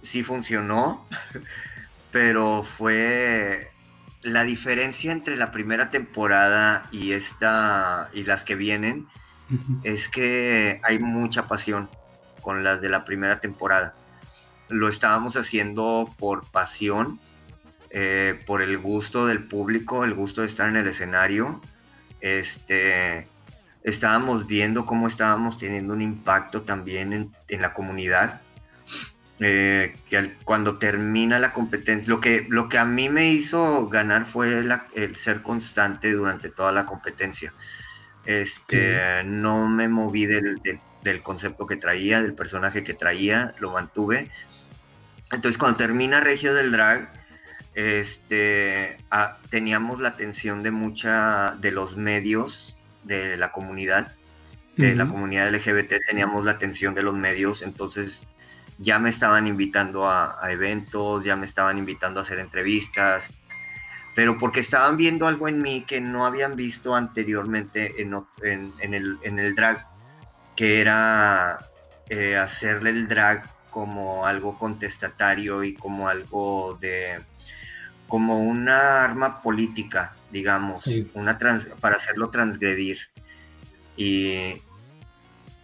[0.02, 1.06] sí funcionó,
[2.12, 3.72] pero fue
[4.22, 9.08] la diferencia entre la primera temporada y esta y las que vienen
[9.84, 11.90] es que hay mucha pasión
[12.42, 13.96] con las de la primera temporada.
[14.68, 17.20] Lo estábamos haciendo por pasión,
[17.90, 21.60] eh, por el gusto del público, el gusto de estar en el escenario.
[22.22, 23.28] Este,
[23.84, 28.42] estábamos viendo cómo estábamos teniendo un impacto también en, en la comunidad
[29.42, 34.26] eh, que cuando termina la competencia, lo que, lo que a mí me hizo ganar
[34.26, 34.64] fue
[34.96, 37.54] el ser constante durante toda la competencia.
[38.26, 40.60] Este, No me moví del,
[41.24, 44.30] concepto que traía, del personaje que traía, lo mantuve.
[45.32, 47.10] Entonces cuando termina Regio del Drag,
[47.76, 54.12] este, ah, teníamos la atención de mucha de los medios de la comunidad,
[54.76, 58.28] de la comunidad LGBT, teníamos la atención de los medios, entonces
[58.80, 63.30] ya me estaban invitando a, eventos, ya me estaban invitando a hacer entrevistas,
[64.16, 68.14] pero porque estaban viendo algo en mí que no habían visto anteriormente en,
[68.94, 69.86] el, drag,
[70.56, 71.60] que era
[72.10, 77.20] eh, hacerle el drag como algo contestatario y como algo de
[78.08, 81.38] como una arma política, digamos, una
[81.80, 82.98] para hacerlo transgredir.
[83.96, 84.56] Y,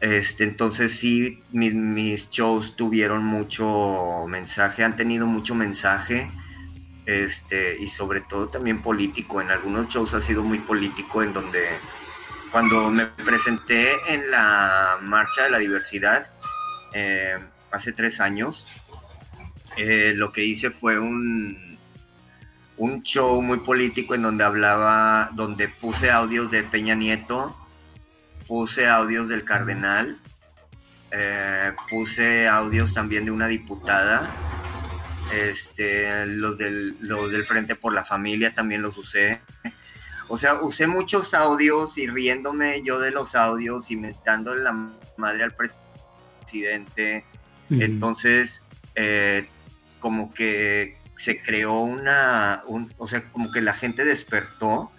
[0.01, 6.29] este, entonces sí, mis, shows tuvieron mucho mensaje, han tenido mucho mensaje,
[7.05, 9.41] este, y sobre todo también político.
[9.41, 11.65] En algunos shows ha sido muy político, en donde
[12.51, 16.25] cuando me presenté en la Marcha de la Diversidad
[16.93, 17.36] eh,
[17.71, 18.67] hace tres años,
[19.77, 21.77] eh, lo que hice fue un,
[22.77, 27.55] un show muy político en donde hablaba, donde puse audios de Peña Nieto,
[28.47, 30.19] puse audios del cardenal,
[31.12, 34.31] eh, puse audios también de una diputada,
[35.34, 39.41] este, los del, los del Frente por la Familia también los usé.
[40.27, 44.73] O sea, usé muchos audios y riéndome yo de los audios, y inventándole la
[45.17, 47.25] madre al presidente.
[47.69, 48.63] Entonces,
[48.95, 49.47] eh,
[49.99, 52.63] como que se creó una,
[52.97, 54.91] o sea, como que la gente despertó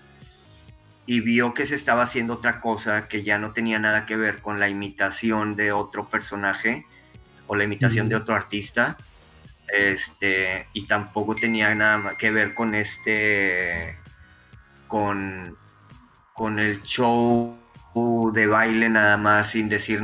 [1.06, 4.42] y vio que se estaba haciendo otra cosa que ya no tenía nada que ver
[4.42, 6.84] con la imitación de otro personaje
[7.46, 8.96] o la imitación de otro artista.
[9.68, 13.98] Este, y tampoco tenía nada que ver con este
[14.86, 15.56] con,
[16.32, 17.58] con el show
[18.32, 20.02] de baile nada más sin decir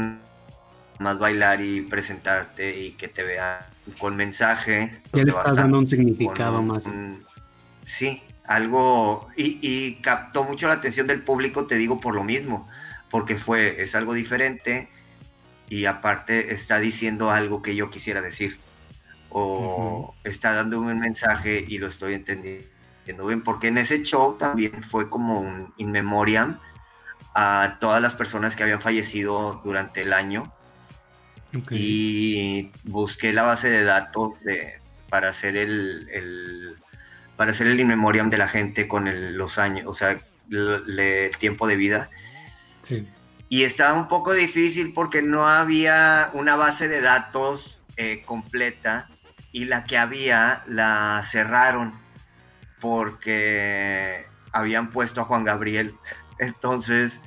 [0.99, 3.59] más bailar y presentarte y que te vean
[3.99, 5.03] con mensaje.
[5.13, 6.85] Ya le estás dando un significado más.
[7.85, 12.67] sí, algo y, captó mucho la atención del público, te digo por lo mismo,
[13.11, 14.89] porque fue, es algo diferente
[15.69, 18.59] y aparte está diciendo algo que yo quisiera decir
[19.31, 24.83] o está dando un mensaje y lo estoy entendiendo bien, porque en ese show también
[24.83, 26.59] fue como un in memoriam
[27.35, 30.53] a todas las personas que habían fallecido durante el año.
[31.71, 36.09] Y busqué la base de datos de, para hacer el
[37.43, 40.17] para hacer el in memoriam de la gente con los años, o sea,
[40.49, 42.09] el tiempo de vida.
[42.83, 43.05] Sí.
[43.49, 49.09] Y estaba un poco difícil porque no había una base de datos eh, completa
[49.51, 51.93] y la que había la cerraron
[52.81, 55.97] porque habían puesto a Juan Gabriel.
[56.39, 57.21] Entonces,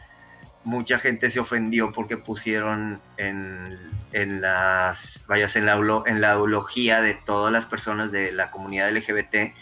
[0.63, 3.78] mucha gente se ofendió porque pusieron en,
[4.13, 8.95] en las, vayas, en la, en la eulogía de todas las personas de la comunidad
[8.95, 9.54] LGBT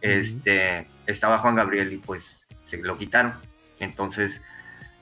[0.00, 3.34] este, estaba Juan Gabriel y pues se lo quitaron.
[3.78, 4.42] Entonces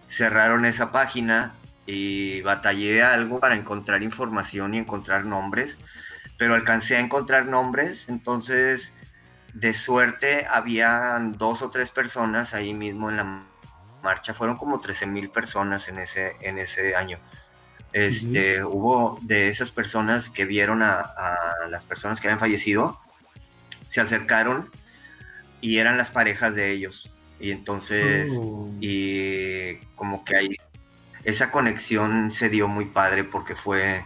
[0.08, 1.54] cerraron esa página
[1.86, 5.78] y batallé algo para encontrar información y encontrar nombres,
[6.36, 8.92] pero alcancé a encontrar nombres, entonces
[9.54, 13.42] de suerte habían dos o tres personas ahí mismo en la
[14.02, 17.18] marcha, fueron como 13 mil personas en ese, en ese año.
[17.92, 21.10] Este, Hubo de esas personas que vieron a,
[21.70, 22.98] las personas que habían fallecido,
[23.86, 24.70] se acercaron
[25.60, 27.10] y eran las parejas de ellos.
[27.40, 28.68] Y entonces, oh.
[28.80, 30.56] y como que ahí,
[31.24, 34.04] esa conexión se dio muy padre porque fue,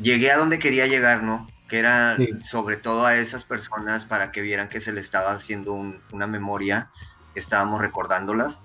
[0.00, 1.46] llegué a donde quería llegar, ¿no?
[1.68, 5.74] Que era sobre todo a esas personas para que vieran que se le estaba haciendo
[6.12, 6.90] una memoria,
[7.34, 8.60] estábamos recordándolas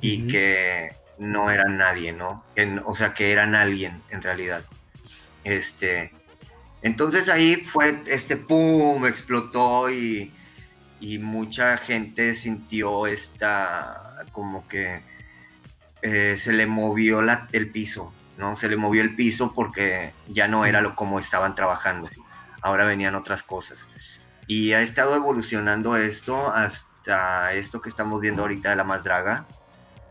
[0.00, 2.44] y que no eran nadie, ¿no?
[2.84, 4.64] o sea, que eran alguien en realidad.
[5.44, 6.12] Este,
[6.82, 10.32] entonces ahí fue, este, ¡pum!, explotó y,
[11.18, 15.02] mucha gente sintió esta, como que
[16.02, 18.56] eh, se le movió la, el piso, ¿no?
[18.56, 22.08] Se le movió el piso porque ya no era lo como estaban trabajando,
[22.62, 23.88] ahora venían otras cosas.
[24.46, 29.46] Y ha estado evolucionando esto hasta esto que estamos viendo ahorita de la más draga,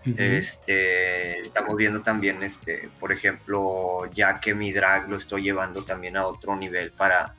[0.05, 6.17] este, estamos viendo también, este, por ejemplo, ya que mi drag lo estoy llevando también
[6.17, 7.33] a otro nivel para,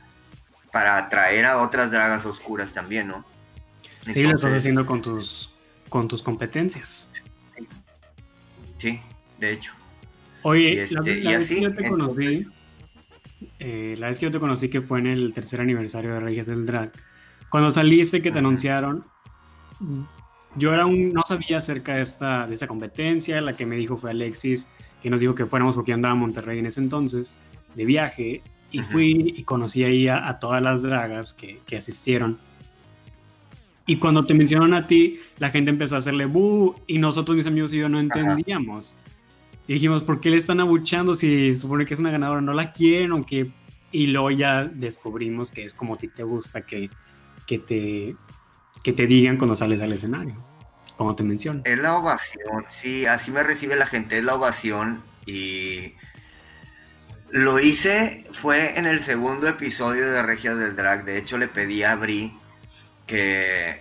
[0.72, 3.24] para atraer a otras dragas oscuras también, ¿no?
[4.12, 5.50] Sí, lo estás haciendo con tus,
[5.88, 7.10] con tus competencias.
[8.78, 9.00] Sí,
[9.38, 9.72] de hecho.
[10.42, 12.46] Oye, la, este, vez que yo te conocí,
[13.58, 16.46] eh, la vez que yo te conocí que fue en el tercer aniversario de Reyes
[16.46, 16.92] del Drag,
[17.48, 19.04] cuando saliste que te anunciaron,
[20.56, 23.96] yo era un, no sabía acerca de esta, de esta competencia, la que me dijo
[23.96, 24.66] fue Alexis,
[25.02, 27.34] que nos dijo que fuéramos porque yo andaba a Monterrey en ese entonces,
[27.74, 32.36] de viaje, y fui y conocí ahí a, todas las dragas que, que, asistieron.
[33.86, 37.46] Y cuando te mencionaron a ti, la gente empezó a hacerle bu, y nosotros, mis
[37.46, 38.96] amigos y yo, no entendíamos.
[39.66, 42.40] Y dijimos, ¿por qué le están abuchando si supone que es una ganadora?
[42.40, 43.50] ¿No la quieren o qué?
[43.92, 46.90] Y luego ya descubrimos que es como a ti te gusta que,
[47.46, 48.16] que te
[48.84, 50.34] que te digan cuando sales al escenario,
[50.96, 51.62] como te menciono.
[51.64, 55.94] Es la ovación, sí, así me recibe la gente, es la ovación y
[57.30, 61.82] lo hice, fue en el segundo episodio de Regias del Drag, de hecho le pedí
[61.82, 62.36] a Bri
[63.06, 63.80] que,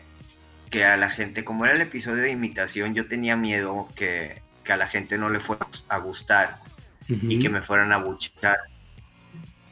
[0.70, 4.78] que a la gente, como era el episodio de imitación, yo tenía miedo que, a
[4.78, 6.60] la gente no le fuera a gustar
[7.08, 8.58] y que me fueran a buchar.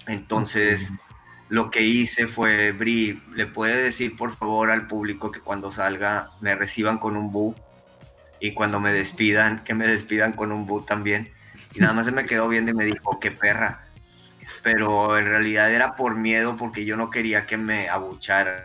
[0.06, 0.92] Entonces
[1.52, 6.30] lo que hice fue, Bri, ¿le puede decir por favor al público que cuando salga
[6.40, 7.54] me reciban con un bu?
[8.40, 11.30] Y cuando me despidan, que me despidan con un bu también.
[11.74, 13.86] Y nada más se me quedó viendo y me dijo, qué perra.
[14.64, 18.64] Pero en realidad era por miedo porque yo no quería que me abucharan.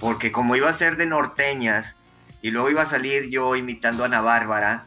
[0.00, 1.94] Porque como iba a ser de norteñas
[2.42, 4.84] y luego iba a salir yo imitando a Ana Bárbara,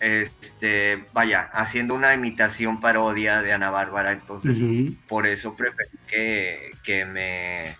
[0.00, 4.56] este, vaya, haciendo una imitación parodia de Ana Bárbara, entonces
[5.08, 7.76] por eso preferí que, que me,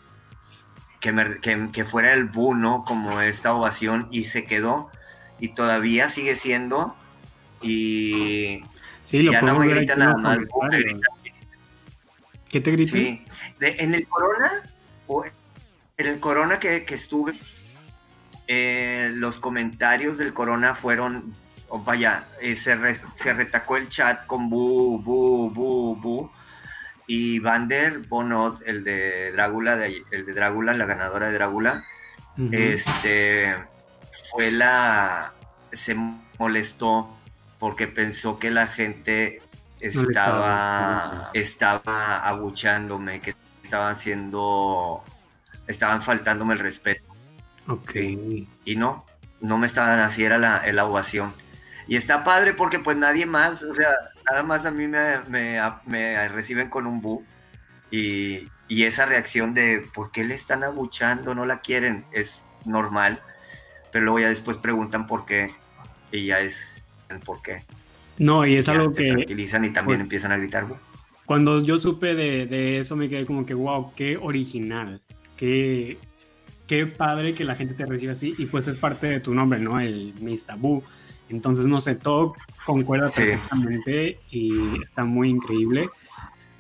[1.01, 4.91] que, me que, fuera el Buno como esta ovación y se quedó
[5.39, 6.97] y todavía sigue siendo
[7.63, 8.65] y
[9.05, 10.39] ya no me grita nada más.
[12.49, 12.93] ¿Qué te grita?
[12.93, 13.25] Sí,
[13.61, 14.63] en el Corona,
[15.99, 17.39] el Corona que, estuve,
[18.47, 21.35] eh, los comentarios del Corona fueron
[21.71, 22.77] o vaya, eh, se,
[23.35, 26.31] retacó el chat con bu, bu, bu, bu.
[27.07, 31.83] Y Vander Bonot, el de Drácula, el de Drácula, la ganadora de Drácula,
[32.53, 33.57] este
[34.31, 35.33] fue la.
[35.73, 35.97] se
[36.39, 37.17] molestó
[37.59, 39.43] porque pensó que la gente
[39.81, 45.03] estaba, estaba abuchándome, que estaban haciendo,
[45.69, 47.05] estaban faltándome el respeto.
[47.69, 47.95] Ok.
[48.65, 49.07] Y no,
[49.41, 51.33] no me estaban así, era la, la ovación.
[51.87, 53.91] Y está padre porque pues nadie más, o sea,
[54.31, 55.19] nada más a mí me,
[55.87, 57.25] me, reciben con un bu.
[57.91, 63.23] Y, esa reacción de por qué le están abuchando, no la quieren, es normal.
[63.91, 65.55] Pero luego ya después preguntan por qué.
[66.13, 67.65] Y ya es el por qué.
[68.19, 69.13] No, y es algo se que...
[69.15, 70.67] tranquilizan y también empiezan a gritar.
[71.25, 75.01] Cuando yo supe de, de, eso me quedé como que, wow, qué original.
[75.39, 75.97] Qué,
[76.67, 78.35] qué padre que la gente te reciba así.
[78.37, 79.81] Y pues es parte de tu nombre, ¿no?
[79.81, 80.83] El Miss Tabú.
[81.31, 82.35] Entonces, no sé, todo
[82.67, 85.89] concuerda perfectamente y está muy increíble.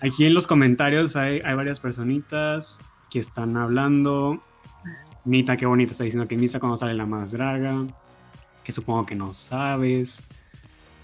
[0.01, 4.41] Aquí en los comentarios hay, varias personitas que están hablando.
[5.24, 7.85] Nita, qué bonita, está diciendo que Mista cuando sale la más draga,
[8.62, 10.22] que supongo que no sabes.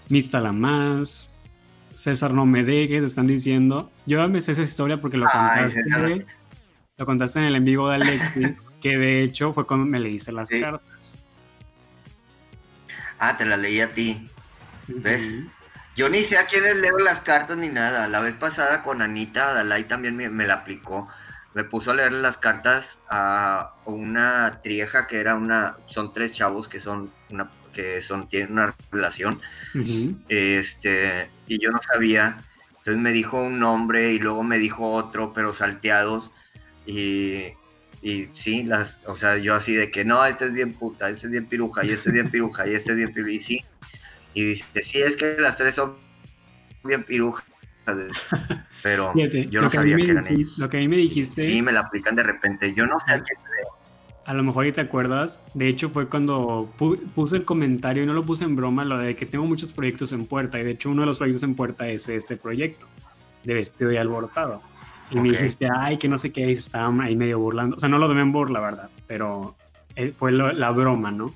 [0.09, 1.33] Mista la más.
[1.93, 3.91] César, no me dejes, están diciendo.
[4.05, 6.25] Yo me sé esa historia porque lo contaste,
[6.97, 8.49] lo contaste en el en vivo de Alexis,
[8.81, 11.17] que de hecho fue cuando me leíste las cartas.
[13.19, 14.29] Ah, te la leí a ti.
[14.87, 15.43] ¿Ves?
[15.95, 18.07] Yo ni sé a quiénes leo las cartas ni nada.
[18.07, 21.07] La vez pasada con Anita Dalai también me, la aplicó.
[21.53, 26.67] me puso a leer las cartas a una trieja que era una, son tres chavos
[26.67, 29.41] que son una, que son, tienen una relación,
[30.29, 32.37] este, y yo no sabía,
[32.77, 36.31] entonces me dijo un nombre y luego me dijo otro, pero salteados,
[36.85, 37.53] y,
[38.01, 41.27] y sí, las, o sea, yo así de que no, este es bien puta, este
[41.27, 43.65] es bien piruja, y este es bien piruja, y este es bien piruja, y sí,
[44.33, 45.95] y dice, sí, es que las tres son
[46.83, 47.45] bien pirujas,
[48.83, 50.57] pero yo no sabía que, eran ellos.
[50.57, 51.47] Lo que a mí me dijiste.
[51.47, 52.73] Sí, me la aplican de repente.
[52.73, 53.33] Yo no sé a qué
[54.25, 58.13] A lo mejor y te acuerdas, de hecho fue cuando puse el comentario y no
[58.13, 60.89] lo puse en broma, lo de que tengo muchos proyectos en puerta, y de hecho
[60.89, 62.87] uno de los proyectos en puerta es este proyecto,
[63.43, 64.61] de vestido y alborotado.
[65.11, 67.77] Y me dijiste, ay, que no sé qué, y estaban ahí medio burlando.
[67.77, 69.55] O sea, no lo tomé en burla, verdad, pero
[69.95, 71.33] eh, fue la broma, ¿no?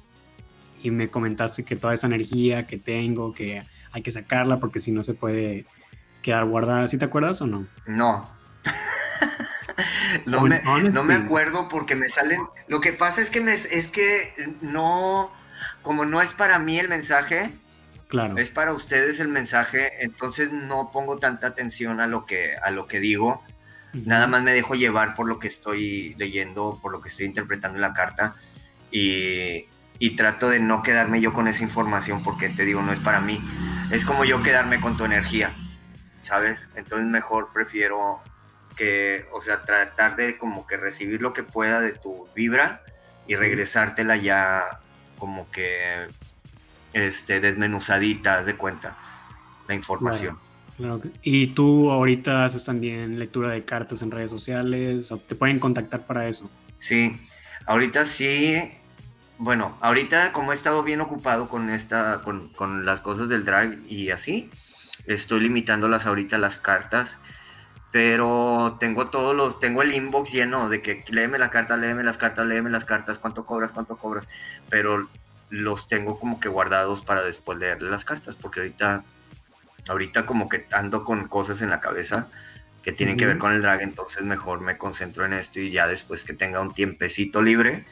[0.81, 4.91] Y me comentaste que toda esa energía que tengo, que hay que sacarla porque si
[4.91, 5.65] no se puede
[6.21, 6.87] quedar guardada.
[6.87, 7.67] ¿Sí te acuerdas o no?
[7.85, 8.29] No.
[10.25, 12.41] no, me, acuerdo porque me salen.
[12.67, 15.31] Lo que pasa es que me, es que no,
[15.81, 17.51] como no es para mí el mensaje,
[18.07, 18.37] claro.
[18.37, 22.87] es para ustedes el mensaje, entonces no pongo tanta atención a lo que, a lo
[22.87, 23.41] que digo.
[23.93, 27.77] Nada más me dejo llevar por lo que estoy leyendo, por lo que estoy interpretando
[27.77, 28.35] en la carta
[28.91, 29.65] y,
[29.97, 33.19] y trato de no quedarme yo con esa información porque te digo, no es para
[33.19, 33.39] mí.
[33.91, 35.55] Es como yo quedarme con tu energía.
[36.29, 36.69] ¿sabes?
[36.75, 38.21] Entonces mejor prefiero
[38.75, 42.83] que, o sea, tratar de como que recibir lo que pueda de tu vibra
[43.25, 44.79] y regresártela ya
[45.17, 46.07] como que
[46.93, 48.95] este desmenuzadita, de cuenta,
[49.67, 50.39] la información.
[51.21, 56.27] Y tú ahorita haces también lectura de cartas en redes sociales, te pueden contactar para
[56.27, 56.49] eso.
[56.79, 57.15] Sí,
[57.65, 58.57] ahorita sí,
[59.37, 63.79] bueno, ahorita como he estado bien ocupado con esta, con, con las cosas del drag
[63.89, 64.49] y así,
[65.05, 67.17] Estoy limitándolas ahorita las cartas,
[67.91, 72.17] pero tengo todos los, tengo el inbox lleno de que léeme la carta, léeme las
[72.17, 74.27] cartas, léeme las cartas, cuánto cobras, cuánto cobras,
[74.69, 75.09] pero
[75.49, 79.03] los tengo como que guardados para después leerle las cartas, porque ahorita,
[79.89, 82.27] ahorita como que ando con cosas en la cabeza
[82.83, 85.87] que tienen que ver con el drag, entonces mejor me concentro en esto y ya
[85.87, 87.83] después que tenga un tiempecito libre,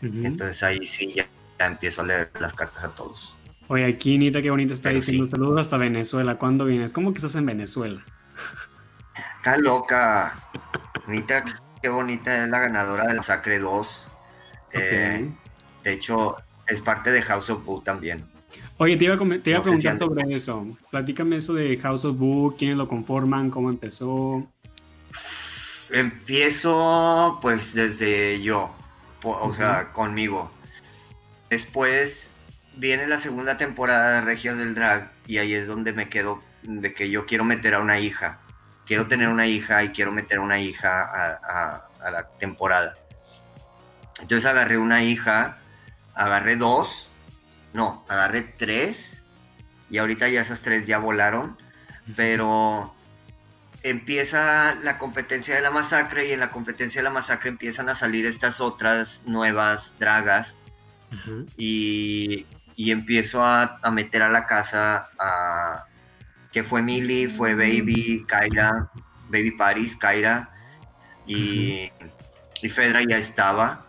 [0.00, 1.26] entonces ahí sí ya
[1.58, 3.34] empiezo a leer las cartas a todos.
[3.68, 6.38] Oye, aquí Nita, qué bonita está diciendo saludos hasta Venezuela.
[6.38, 6.92] ¿Cuándo vienes?
[6.92, 8.04] ¿Cómo que estás en Venezuela?
[9.38, 10.38] Está loca.
[11.08, 11.44] Nita,
[11.82, 14.06] qué bonita es la ganadora del Sacre 2.
[14.72, 15.28] Eh,
[15.82, 16.36] de hecho,
[16.68, 18.24] es parte de House of Boo también.
[18.78, 19.18] Oye, te iba a,
[19.62, 20.66] preguntar sobre eso.
[20.90, 24.46] Platícame eso de House of Boo, quiénes lo conforman, cómo empezó.
[25.90, 28.74] Empiezo pues desde yo,
[29.22, 30.50] o sea, conmigo.
[31.48, 32.30] Después
[32.76, 36.92] viene la segunda temporada de Regios del Drag y ahí es donde me quedo de
[36.92, 38.40] que yo quiero meter a una hija.
[38.84, 42.96] Quiero tener una hija y quiero meter a una hija a, la temporada.
[44.20, 45.58] Entonces agarré una hija,
[46.14, 47.10] agarré dos,
[47.76, 49.22] no, agarré tres
[49.88, 51.56] y ahorita ya esas tres ya volaron,
[52.16, 52.92] pero
[53.82, 57.94] empieza la competencia de la masacre y en la competencia de la masacre empiezan a
[57.94, 60.56] salir estas otras nuevas dragas
[61.56, 62.46] y
[62.76, 65.86] y empiezo a, meter a la casa a
[66.52, 68.90] que fue Millie, fue Baby, Kaira,
[69.28, 70.50] Baby Paris, Kaira
[71.26, 71.90] y,
[72.62, 73.85] y Fedra ya estaba.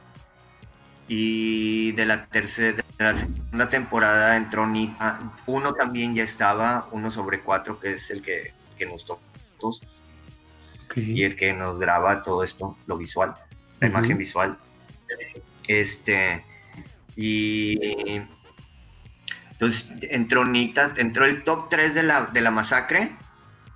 [1.07, 7.11] Y de la tercera, de la segunda temporada entró Nita, uno también ya estaba, uno
[7.11, 9.21] sobre cuatro, que es el que, que nos toca
[10.95, 13.35] y el que nos graba todo esto, lo visual,
[13.79, 14.57] la imagen visual.
[15.67, 16.43] Este,
[17.15, 17.77] y
[19.51, 23.15] entonces entró Nita, entró el top 3 de la, de la masacre,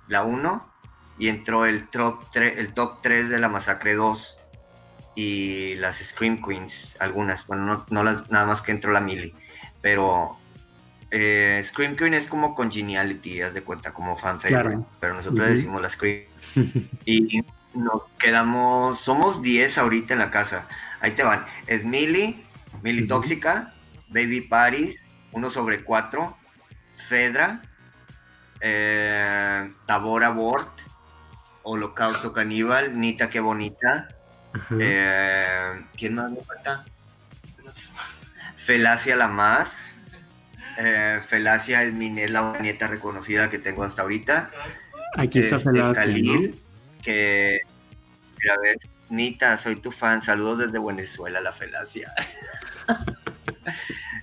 [0.08, 0.72] la 1,
[1.18, 4.38] y entró el top, 3, el top 3 de la masacre 2
[5.14, 9.34] y las Scream Queens, algunas, bueno, no, las, nada más que entró la Mili,
[9.80, 10.38] pero
[11.10, 15.82] eh, Scream Queen es como congeniality, haz de cuenta, como fan favorite, pero nosotros decimos
[15.82, 16.24] la Scream.
[17.04, 17.42] y
[17.74, 20.66] nos quedamos, somos 10 ahorita en la casa,
[21.00, 22.44] ahí te van, es Mili,
[22.82, 23.74] Mili Tóxica,
[24.08, 24.98] Baby Paris,
[25.32, 26.36] 1 sobre 4,
[26.94, 27.62] Fedra,
[28.60, 30.70] eh, Tabora Bort,
[31.62, 34.08] Holocausto Caníbal, Nita Qué Bonita,
[34.78, 36.84] eh, ¿quién más me falta?
[38.56, 39.82] Felacia la más,
[40.78, 44.50] eh, Felacia es, mi, la nieta reconocida que tengo hasta ahorita.
[45.16, 46.02] Aquí está este, Felacia.
[46.02, 46.62] Khalil,
[47.02, 47.60] que,
[48.38, 48.76] mira, ves,
[49.08, 52.10] Nita, soy tu fan, saludos desde Venezuela, la Felacia.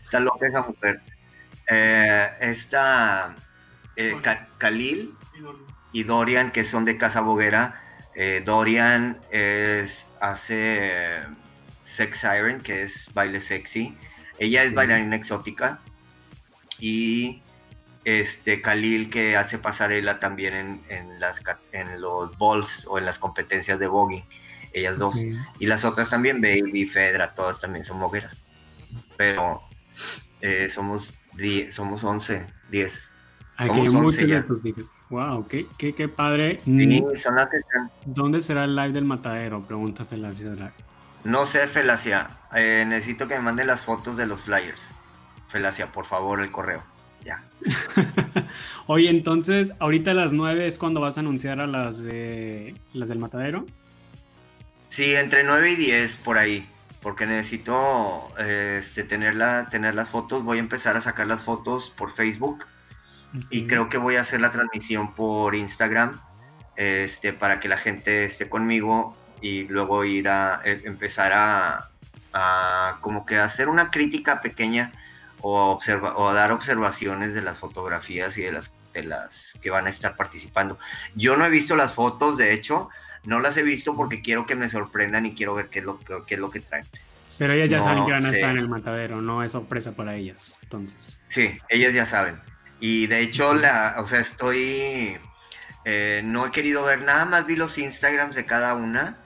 [0.04, 1.02] Está loca esa mujer.
[1.70, 3.36] Eh, está
[3.96, 4.20] eh,
[4.58, 5.14] Khalil
[5.94, 7.76] y Dorian, que son de Casa Boguera.
[8.22, 11.22] Eh, Dorian es, hace
[11.84, 13.98] Sex Siren, que es baile sexy.
[14.40, 15.80] Ella es bailarina exótica.
[16.80, 17.42] Y
[18.04, 21.42] este Khalil, que hace pasarela también en, en, las,
[21.72, 24.26] en los balls o en las competencias de bogey.
[24.74, 25.16] Ellas dos.
[25.60, 28.44] Y las otras también, Baby, Fedra, todas también son mogueras.
[29.16, 29.64] Pero
[30.42, 31.14] eh, somos,
[31.72, 33.12] somos 11, 10.
[33.60, 34.90] Aquí hay muchos de tus hijos.
[35.10, 36.62] Wow, qué, qué, qué padre.
[36.64, 37.92] Sí, son las que están.
[38.06, 39.62] ¿Dónde será el live del matadero?
[39.62, 40.72] Pregunta Felacia Drag.
[41.26, 42.30] No sé, Felacia.
[42.56, 44.88] Eh, necesito que me mande las fotos de los flyers.
[45.50, 46.82] Felacia, por favor, el correo.
[47.26, 47.44] Ya.
[48.88, 53.10] Oye, entonces, ahorita a las 9 es cuando vas a anunciar a las de las
[53.10, 53.66] del matadero.
[54.88, 56.66] Sí, entre 9 y 10 por ahí.
[57.02, 59.36] Porque necesito este, tener,
[59.70, 60.46] tener las fotos.
[60.46, 62.64] Voy a empezar a sacar las fotos por Facebook
[63.50, 66.20] y creo que voy a hacer la transmisión por Instagram
[66.76, 71.90] este, para que la gente esté conmigo y luego ir a e, empezar a,
[72.34, 74.92] a como que hacer una crítica pequeña
[75.42, 79.88] o, observa, o dar observaciones de las fotografías y de las, de las que van
[79.88, 80.78] a estar participando.
[81.16, 82.90] Yo no he visto las fotos, de hecho,
[83.26, 86.00] no las he visto porque quiero que me sorprendan y quiero ver qué es lo,
[86.00, 86.86] qué es lo que traen.
[87.38, 90.16] Pero ellas ya saben que van a estar en el matadero, no es sorpresa para
[90.16, 91.20] ellas, entonces.
[91.30, 92.38] Sí, ellas ya saben.
[92.80, 95.18] Y de hecho, la, o sea, estoy.
[95.86, 99.18] Eh, no he querido ver nada más, vi los Instagrams de cada una.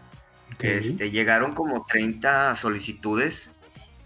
[0.60, 3.52] Este, llegaron como 30 solicitudes.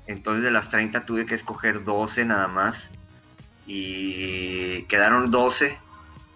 [0.07, 2.89] Entonces, de las 30 tuve que escoger 12 nada más.
[3.67, 5.77] Y quedaron 12.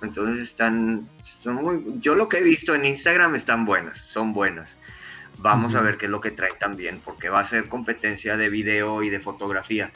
[0.02, 1.08] Entonces, están,
[1.46, 1.84] muy.
[2.00, 4.78] Yo lo que he visto en Instagram están buenas, son buenas.
[5.38, 8.50] Vamos a ver qué es lo que trae también, porque va a ser competencia de
[8.50, 9.92] video y de fotografía.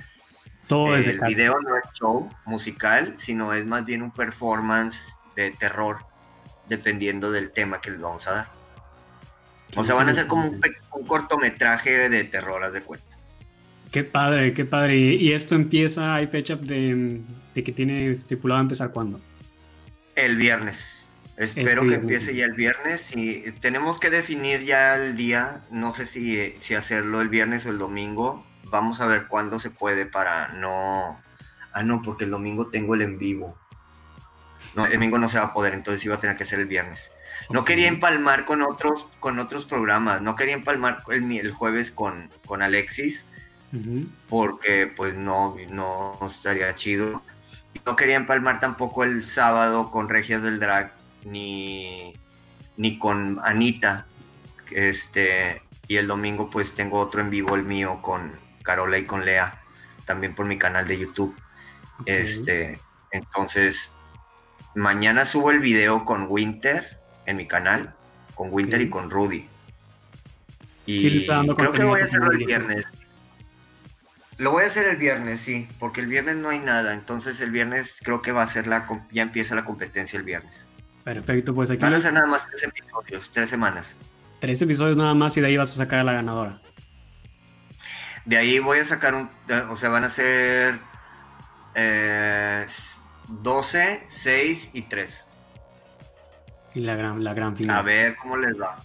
[0.68, 6.00] Todo el video no es show musical, sino es más bien un performance de terror,
[6.68, 8.52] dependiendo del tema que les vamos a dar.
[9.76, 13.06] O sea, van a ser como un, cortometraje de terror, haz de cuenta.
[13.92, 14.96] Qué padre, qué padre.
[14.98, 17.22] ¿Y esto empieza, hay fecha de,
[17.54, 19.20] que tiene estipulado empezar cuándo?
[20.16, 21.02] El viernes.
[21.38, 26.06] Espero que empiece ya el viernes y tenemos que definir ya el día, no sé
[26.06, 28.46] si, si hacerlo el viernes o el domingo,
[28.76, 31.18] vamos a ver cuándo se puede para no...
[31.74, 33.58] Ah, no, porque el domingo tengo el en vivo.
[34.76, 36.66] No, el domingo no se va a poder, entonces iba a tener que ser el
[36.68, 37.12] viernes.
[37.50, 42.30] No quería empalmar con otros, con otros programas, no quería empalmar el, el jueves con,
[42.46, 43.26] con Alexis,
[44.30, 47.22] porque pues no, no estaría chido.
[47.86, 50.94] No quería empalmar tampoco el sábado con Regias del Drag,
[51.26, 52.14] ni,
[52.78, 54.06] ni con Anita.
[54.72, 58.32] Este, y el domingo pues tengo otro en vivo, el mío, con,
[58.66, 59.62] Carola y con Lea,
[60.04, 61.34] también por mi canal de YouTube.
[62.06, 62.78] Este,
[63.12, 63.92] entonces,
[64.76, 67.96] mañana subo el video con Winter en mi canal,
[68.34, 69.48] con Winter y con Rudy.
[70.86, 72.86] Y creo que voy a hacerlo el viernes.
[74.38, 77.52] Lo voy a hacer el viernes, sí, porque el viernes no hay nada, entonces el
[77.52, 80.68] viernes creo que va a ser la, ya empieza la competencia el viernes.
[81.06, 81.80] Perfecto, pues aquí...
[81.80, 83.96] Van a ser nada más tres episodios, tres semanas.
[84.42, 86.60] Tres episodios nada más y de ahí vas a sacar a la ganadora.
[88.26, 89.30] De ahí voy a sacar un,
[89.70, 90.80] o sea, van a ser
[93.28, 95.26] 12, 6 y 3.
[96.74, 97.78] Y la gran, la gran final.
[97.78, 98.78] A ver cómo les va.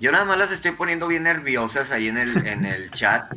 [0.00, 3.30] Yo nada más las estoy poniendo bien nerviosas ahí en el, en el chat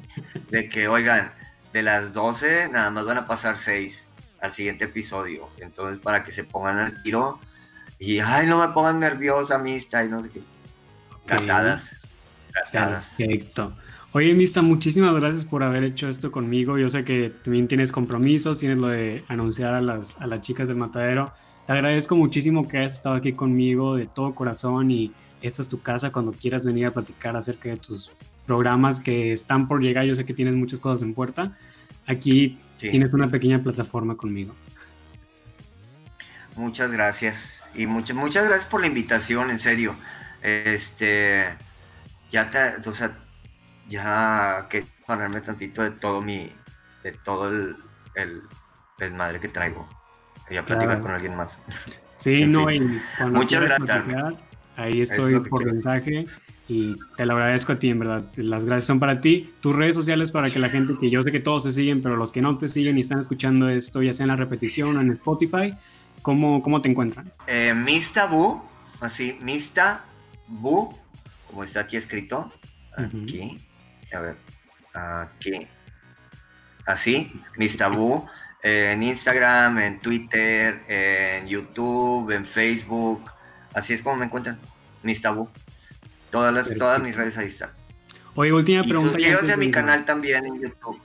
[0.50, 1.32] de que, oigan,
[1.74, 4.08] de las 12 nada más van a pasar 6
[4.42, 5.50] al siguiente episodio.
[5.60, 7.40] Entonces, para que se pongan al tiro
[8.00, 10.42] y, ay, no me pongan nerviosa, amistad, y no sé qué.
[11.26, 11.96] Gatadas.
[12.54, 13.14] Gatadas.
[13.18, 13.76] Perfecto.
[14.14, 16.78] Oye, Mista, muchísimas gracias por haber hecho esto conmigo.
[16.78, 20.70] Yo sé que también tienes compromisos, tienes lo de anunciar a las, a las chicas
[20.70, 21.34] del matadero.
[21.66, 25.82] Te agradezco muchísimo que hayas estado aquí conmigo de todo corazón y esta es tu
[25.82, 28.12] casa cuando quieras venir a platicar acerca de tus
[28.46, 30.06] programas que están por llegar.
[30.06, 31.58] Yo sé que tienes muchas cosas en puerta.
[32.06, 34.56] Aquí tienes una pequeña plataforma conmigo.
[36.56, 37.62] Muchas gracias.
[37.76, 39.96] Y muchas, muchas gracias por la invitación, en serio.
[40.42, 41.46] Este,
[42.32, 43.18] ya te, o sea,
[43.88, 46.52] ya que ponerme tantito de todo mi,
[47.04, 47.76] de todo el,
[48.16, 48.42] el
[48.98, 49.88] desmadre que traigo.
[50.48, 51.58] Quería platicar con alguien más.
[52.18, 54.34] Sí, no, y muchas gracias.
[54.76, 56.26] Ahí estoy por mensaje
[56.68, 58.26] y te lo agradezco a ti, en verdad.
[58.36, 59.54] Las gracias son para ti.
[59.62, 62.16] Tus redes sociales para que la gente, que yo sé que todos te siguen, pero
[62.16, 65.02] los que no te siguen y están escuchando esto, ya sea en la repetición o
[65.02, 65.74] en Spotify,
[66.22, 67.32] ¿cómo, cómo te encuentran?
[67.48, 68.64] Eh, Mista Bu,
[69.02, 70.06] así, Mista
[70.48, 70.94] Bu,
[71.48, 72.52] como está aquí escrito,
[72.96, 73.60] aquí
[74.14, 74.36] a ver,
[74.94, 75.68] aquí,
[76.86, 78.26] así, mis tabú,
[78.64, 83.32] en Instagram, en Twitter, en YouTube, en Facebook,
[83.74, 84.60] así es como me encuentran.
[85.22, 85.50] Tabú.
[86.32, 87.70] Todas, las, todas mis redes ahí están.
[88.36, 89.12] Oye, última pregunta.
[89.12, 91.00] Suscríbanse a mi canal también en YouTube.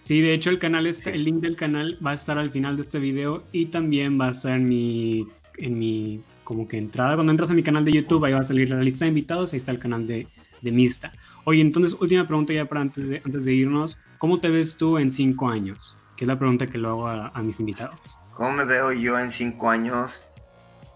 [0.00, 2.76] Sí, de hecho el canal está, el link del canal va a estar al final
[2.76, 5.26] de este video y también va a estar en mi,
[5.58, 7.14] en mi como que entrada.
[7.14, 9.52] Cuando entras a mi canal de YouTube, ahí va a salir la lista de invitados,
[9.52, 10.26] ahí está el canal de,
[10.60, 11.12] de Mista.
[11.44, 13.98] Oye, entonces, última pregunta ya para antes de, antes de irnos.
[14.18, 15.96] ¿Cómo te ves tú en cinco años?
[16.16, 18.18] Que es la pregunta que lo hago a, mis invitados.
[18.32, 20.22] ¿Cómo me veo yo en cinco años?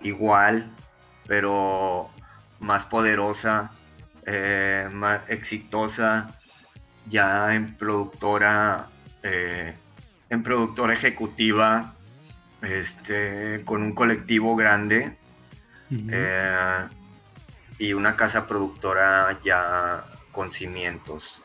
[0.01, 0.71] Igual,
[1.27, 2.09] pero
[2.61, 3.73] más poderosa,
[4.27, 6.39] eh, más exitosa,
[7.09, 8.89] ya en productora
[9.23, 9.75] eh,
[10.31, 11.95] en productora ejecutiva,
[12.63, 15.17] este, con un colectivo grande
[15.91, 16.89] eh,
[17.79, 20.05] y una casa productora ya
[20.39, 21.43] con cimientos.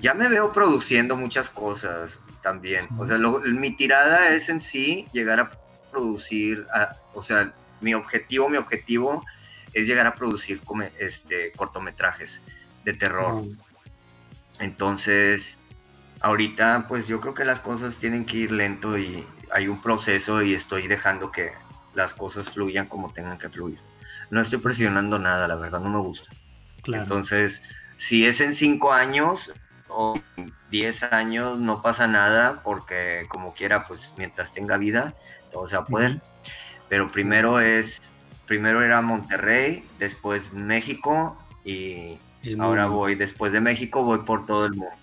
[0.00, 2.88] Ya me veo produciendo muchas cosas también.
[2.96, 5.50] O sea, mi tirada es en sí llegar a
[5.90, 6.66] producir,
[7.12, 9.22] o sea, mi objetivo, mi objetivo
[9.74, 10.62] es llegar a producir
[11.00, 12.40] este, cortometrajes
[12.82, 13.44] de terror.
[14.58, 15.58] Entonces,
[16.20, 20.40] ahorita pues yo creo que las cosas tienen que ir lento y hay un proceso
[20.40, 21.50] y estoy dejando que
[21.92, 23.78] las cosas fluyan como tengan que fluir.
[24.30, 26.30] No estoy presionando nada, la verdad, no me gusta.
[26.86, 27.62] Entonces,
[28.02, 29.52] si es en cinco años
[29.86, 30.18] o
[30.70, 35.14] diez años, no pasa nada, porque como quiera, pues mientras tenga vida,
[35.52, 36.20] todo se va a poder.
[36.88, 38.12] Pero primero es,
[38.48, 42.18] primero era Monterrey, después México y
[42.58, 44.96] ahora voy, después de México voy por todo el mundo.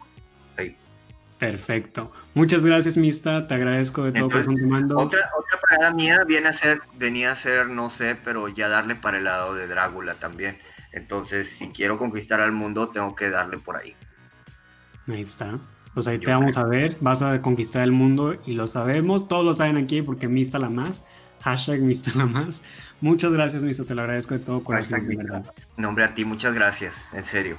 [1.37, 2.11] Perfecto.
[2.33, 3.47] Muchas gracias, Mista.
[3.47, 4.97] Te agradezco de todo por mando.
[4.97, 8.95] Otra, otra parada mía viene a ser, venía a ser, no sé, pero ya darle
[8.95, 10.59] para el lado de Drácula también.
[10.91, 13.95] Entonces, si quiero conquistar al mundo, tengo que darle por ahí.
[15.07, 15.59] Ahí está.
[15.93, 16.97] Pues ahí te vamos a ver.
[17.01, 19.27] Vas a conquistar el mundo y lo sabemos.
[19.27, 21.03] Todos lo saben aquí porque Mista la más.
[21.41, 22.61] Hashtag Mista la más.
[23.01, 23.83] Muchas gracias, Mista.
[23.83, 25.07] Te lo agradezco de todo corazón.
[25.77, 27.13] Nombre a ti, muchas gracias.
[27.13, 27.57] En serio.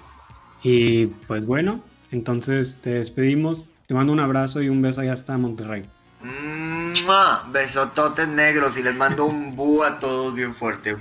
[0.63, 3.67] Y pues bueno, entonces te despedimos.
[3.87, 5.83] Te mando un abrazo y un beso allá hasta Monterrey.
[7.53, 10.97] Besototes negros y les mando un bu a todos bien fuerte.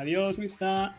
[0.00, 0.96] Adiós, mista.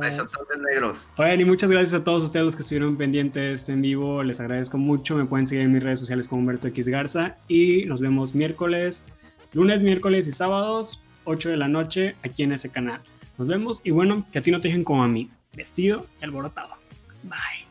[0.00, 1.06] Besototes negros.
[1.16, 4.20] Oigan, y muchas gracias a todos ustedes los que estuvieron pendientes este en vivo.
[4.24, 5.14] Les agradezco mucho.
[5.14, 7.36] Me pueden seguir en mis redes sociales como Humberto X Garza.
[7.46, 9.04] Y nos vemos miércoles,
[9.52, 13.00] lunes, miércoles y sábados, 8 de la noche, aquí en ese canal.
[13.38, 16.24] Nos vemos y bueno, que a ti no te dejen como a mí, vestido y
[16.24, 16.74] alborotado.
[17.22, 17.63] Bye.